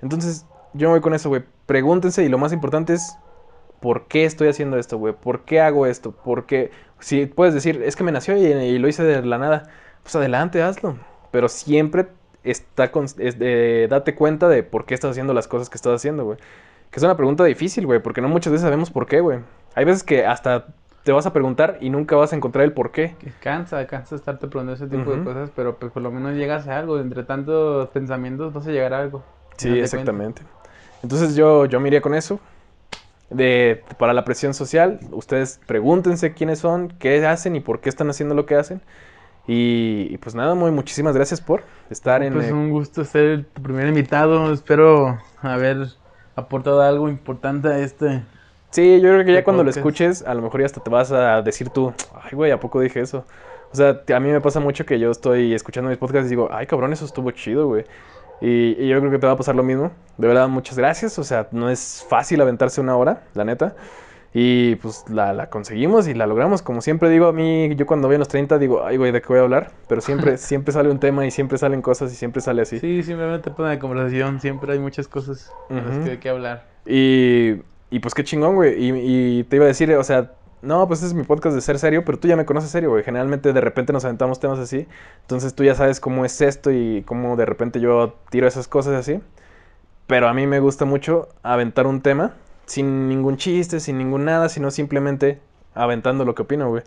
[0.02, 1.44] Entonces, yo me voy con eso, güey.
[1.66, 3.18] Pregúntense y lo más importante es
[3.82, 5.14] ¿por qué estoy haciendo esto, güey?
[5.14, 6.12] ¿Por qué hago esto?
[6.12, 6.72] ¿Por qué?
[7.00, 9.70] Si puedes decir, es que me nació y, lo hice de la nada,
[10.04, 10.98] pues adelante, hazlo.
[11.32, 12.08] Pero siempre
[12.44, 16.26] está con, de- date cuenta de por qué estás haciendo las cosas que estás haciendo,
[16.26, 16.38] güey.
[16.92, 19.40] Que es una pregunta difícil, güey, porque no muchas veces sabemos por qué, güey.
[19.76, 20.68] Hay veces que hasta
[21.04, 23.16] te vas a preguntar y nunca vas a encontrar el por qué.
[23.20, 26.68] Que cansa, cansa estarte preguntando ese tipo de cosas, pero pues por lo menos llegas
[26.68, 27.00] a algo.
[27.00, 29.24] Entre tantos pensamientos vas a llegar a algo.
[29.52, 30.44] al Sí, exactamente.
[31.04, 32.40] Entonces yo, yo me iría con eso.
[33.30, 38.10] De, para la presión social, ustedes pregúntense quiénes son, qué hacen y por qué están
[38.10, 38.82] haciendo lo que hacen.
[39.48, 42.34] Y, y pues nada, muy muchísimas gracias por estar en...
[42.34, 44.52] Pues eh, un gusto ser tu primer invitado.
[44.54, 45.88] Espero haber
[46.36, 48.24] aportado algo importante a este.
[48.72, 51.12] Sí, yo creo que ya cuando lo escuches, a lo mejor ya hasta te vas
[51.12, 51.94] a decir tú,
[52.24, 53.26] ay, güey, ¿a poco dije eso?
[53.72, 56.50] O sea, a mí me pasa mucho que yo estoy escuchando mis podcasts y digo,
[56.52, 57.86] ay, cabrón, eso estuvo chido, güey.
[58.42, 59.92] Y, y yo creo que te va a pasar lo mismo.
[60.18, 61.20] De verdad, muchas gracias.
[61.20, 63.76] O sea, no es fácil aventarse una hora, la neta.
[64.34, 66.62] Y pues la, la conseguimos y la logramos.
[66.62, 69.22] Como siempre digo, a mí, yo cuando voy a los 30 digo, ay, güey, ¿de
[69.22, 69.72] qué voy a hablar?
[69.88, 72.80] Pero siempre, siempre sale un tema y siempre salen cosas y siempre sale así.
[72.80, 74.40] Sí, simplemente pone de conversación.
[74.40, 76.66] Siempre hay muchas cosas de las que hay que hablar.
[76.86, 77.62] Y,
[77.92, 78.84] y pues qué chingón, güey.
[78.84, 80.32] Y, y te iba a decir, o sea,
[80.62, 83.04] no, pues es mi podcast de ser serio, pero tú ya me conoces serio, güey.
[83.04, 84.88] Generalmente de repente nos aventamos temas así.
[85.22, 88.94] Entonces tú ya sabes cómo es esto y cómo de repente yo tiro esas cosas
[88.94, 89.20] así.
[90.08, 92.34] Pero a mí me gusta mucho aventar un tema
[92.66, 95.42] sin ningún chiste, sin ningún nada, sino simplemente
[95.74, 96.84] aventando lo que opino, güey.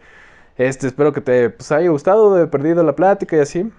[0.56, 3.70] Este, espero que te pues, haya gustado, de perdido la plática y así.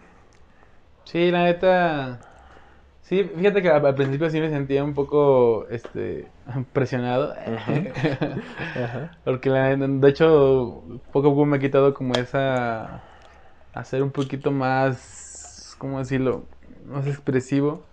[1.06, 2.20] Sí, la neta.
[3.06, 6.28] Sí, fíjate que al principio sí me sentía un poco este
[6.74, 7.34] presionado.
[8.76, 9.12] Ajá.
[9.24, 13.02] Porque la, de hecho, poco a poco me he quitado como esa.
[13.74, 15.76] a ser un poquito más.
[15.78, 16.46] ¿Cómo decirlo?
[16.88, 17.84] Más expresivo.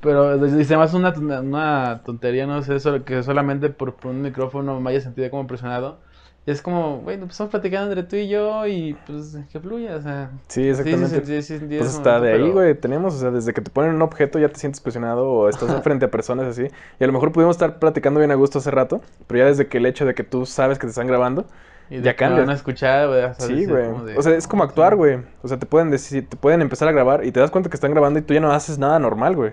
[0.00, 1.10] Pero dice más una,
[1.40, 5.98] una tontería, no sé, que solamente por, por un micrófono me haya sentido como presionado.
[6.46, 9.96] Y es como, güey, pues estamos platicando entre tú y yo y pues que fluya,
[9.96, 10.30] o sea.
[10.48, 11.42] Sí, exactamente.
[11.42, 14.02] Sí, Pues momento, de ahí, pero- güey, tenemos, o sea, desde que te ponen un
[14.02, 16.68] objeto ya te sientes presionado o estás frente a personas así.
[17.00, 19.68] Y a lo mejor pudimos estar platicando bien a gusto hace rato, pero ya desde
[19.68, 21.46] que el hecho de que tú sabes que te están grabando,
[21.88, 22.40] Y de ya cambias.
[22.42, 24.16] van a escuchar, güey, sí, güey.
[24.16, 24.96] O sea, es como "Ah, actuar, sí".
[24.98, 25.18] güey.
[25.42, 27.76] O sea, te pueden decir, te pueden empezar a grabar y te das cuenta que
[27.76, 29.52] están grabando y tú ya no haces nada normal, güey.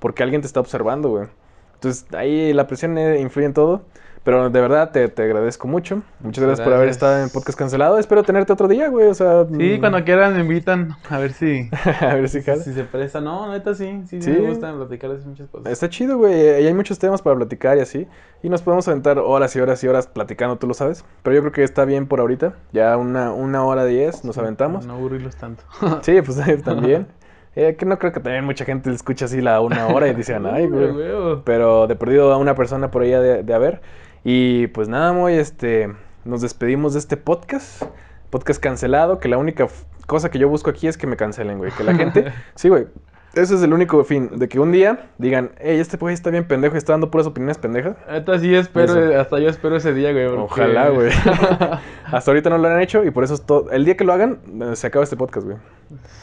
[0.00, 1.28] Porque alguien te está observando, güey.
[1.74, 3.82] Entonces, ahí la presión eh, influye en todo.
[4.24, 6.02] Pero de verdad te, te agradezco mucho.
[6.20, 7.98] Muchas gracias, por haber estado en podcast cancelado.
[7.98, 9.08] Espero tenerte otro día, güey.
[9.08, 11.68] O sea, Sí, mm, cuando quieran me invitan, a ver si,
[12.00, 12.62] a ver si jala.
[12.62, 13.20] si se presta.
[13.20, 15.72] No, neta sí, sí, me gusta platicar muchas cosas.
[15.72, 16.62] Está chido, güey.
[16.62, 18.06] Y hay muchos temas para platicar y así.
[18.44, 21.04] Y nos podemos aventar horas y horas y horas platicando, tú lo sabes.
[21.24, 22.54] Pero yo creo que está bien por ahorita.
[22.72, 24.86] Ya una, una hora diez nos aventamos.
[24.86, 25.64] No aburrirlos tanto.
[26.02, 27.08] Sí, pues también.
[27.54, 30.46] Eh, que no creo que también mucha gente escucha así la una hora y dicen,
[30.46, 31.42] ay, güey.
[31.44, 33.80] Pero de perdido a una persona por ahí de, de haber.
[34.24, 35.92] Y pues nada, muy este.
[36.24, 37.82] Nos despedimos de este podcast.
[38.30, 39.18] Podcast cancelado.
[39.18, 39.66] Que la única
[40.06, 41.72] cosa que yo busco aquí es que me cancelen, güey.
[41.72, 42.32] Que la gente.
[42.54, 42.86] sí, güey.
[43.34, 44.28] Ese es el único fin.
[44.38, 47.26] De que un día digan, hey, este güey está bien pendejo y está dando puras
[47.26, 47.96] opiniones pendejas.
[48.10, 49.20] Neta sí espero, Eso.
[49.20, 50.26] hasta yo espero ese día, güey.
[50.28, 51.10] porque- Ojalá, güey.
[52.12, 53.70] Hasta ahorita no lo han hecho y por eso es todo.
[53.70, 55.56] El día que lo hagan, eh, se acaba este podcast, güey.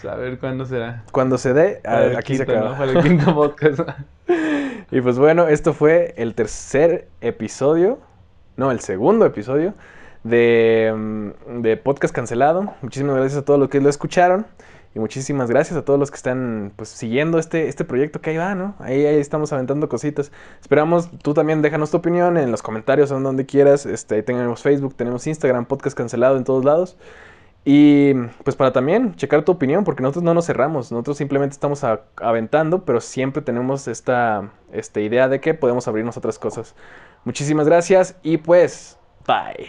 [0.08, 1.04] A ver cuándo será.
[1.12, 1.82] Cuando se dé,
[2.18, 2.70] aquí se acaba.
[2.72, 2.78] ¿no?
[2.78, 3.80] Para el quinto podcast.
[4.92, 8.00] Y pues bueno, esto fue el tercer episodio,
[8.58, 9.76] no, el segundo episodio
[10.24, 12.74] de, mm, de Podcast Cancelado.
[12.82, 14.48] Muchísimas gracias a todos los que lo escucharon
[14.96, 18.38] y muchísimas gracias a todos los que están pues siguiendo este, este proyecto que ahí
[18.38, 18.76] va, ¿no?
[18.80, 20.32] Ahí, estamos aventando cositas.
[20.62, 23.86] Esperamos, tú también déjanos tu opinión en los comentarios o en donde quieras.
[23.86, 26.98] Este, tenemos Facebook, tenemos Instagram, Podcast Cancelado en todos lados.
[27.66, 28.14] Y
[28.44, 31.84] pues para también checar tu opinión, porque nosotros no nos cerramos, nosotros simplemente estamos
[32.16, 36.74] aventando, pero siempre tenemos esta, esta idea de que podemos abrirnos otras cosas.
[37.26, 38.98] Muchísimas gracias y pues,
[39.28, 39.68] bye.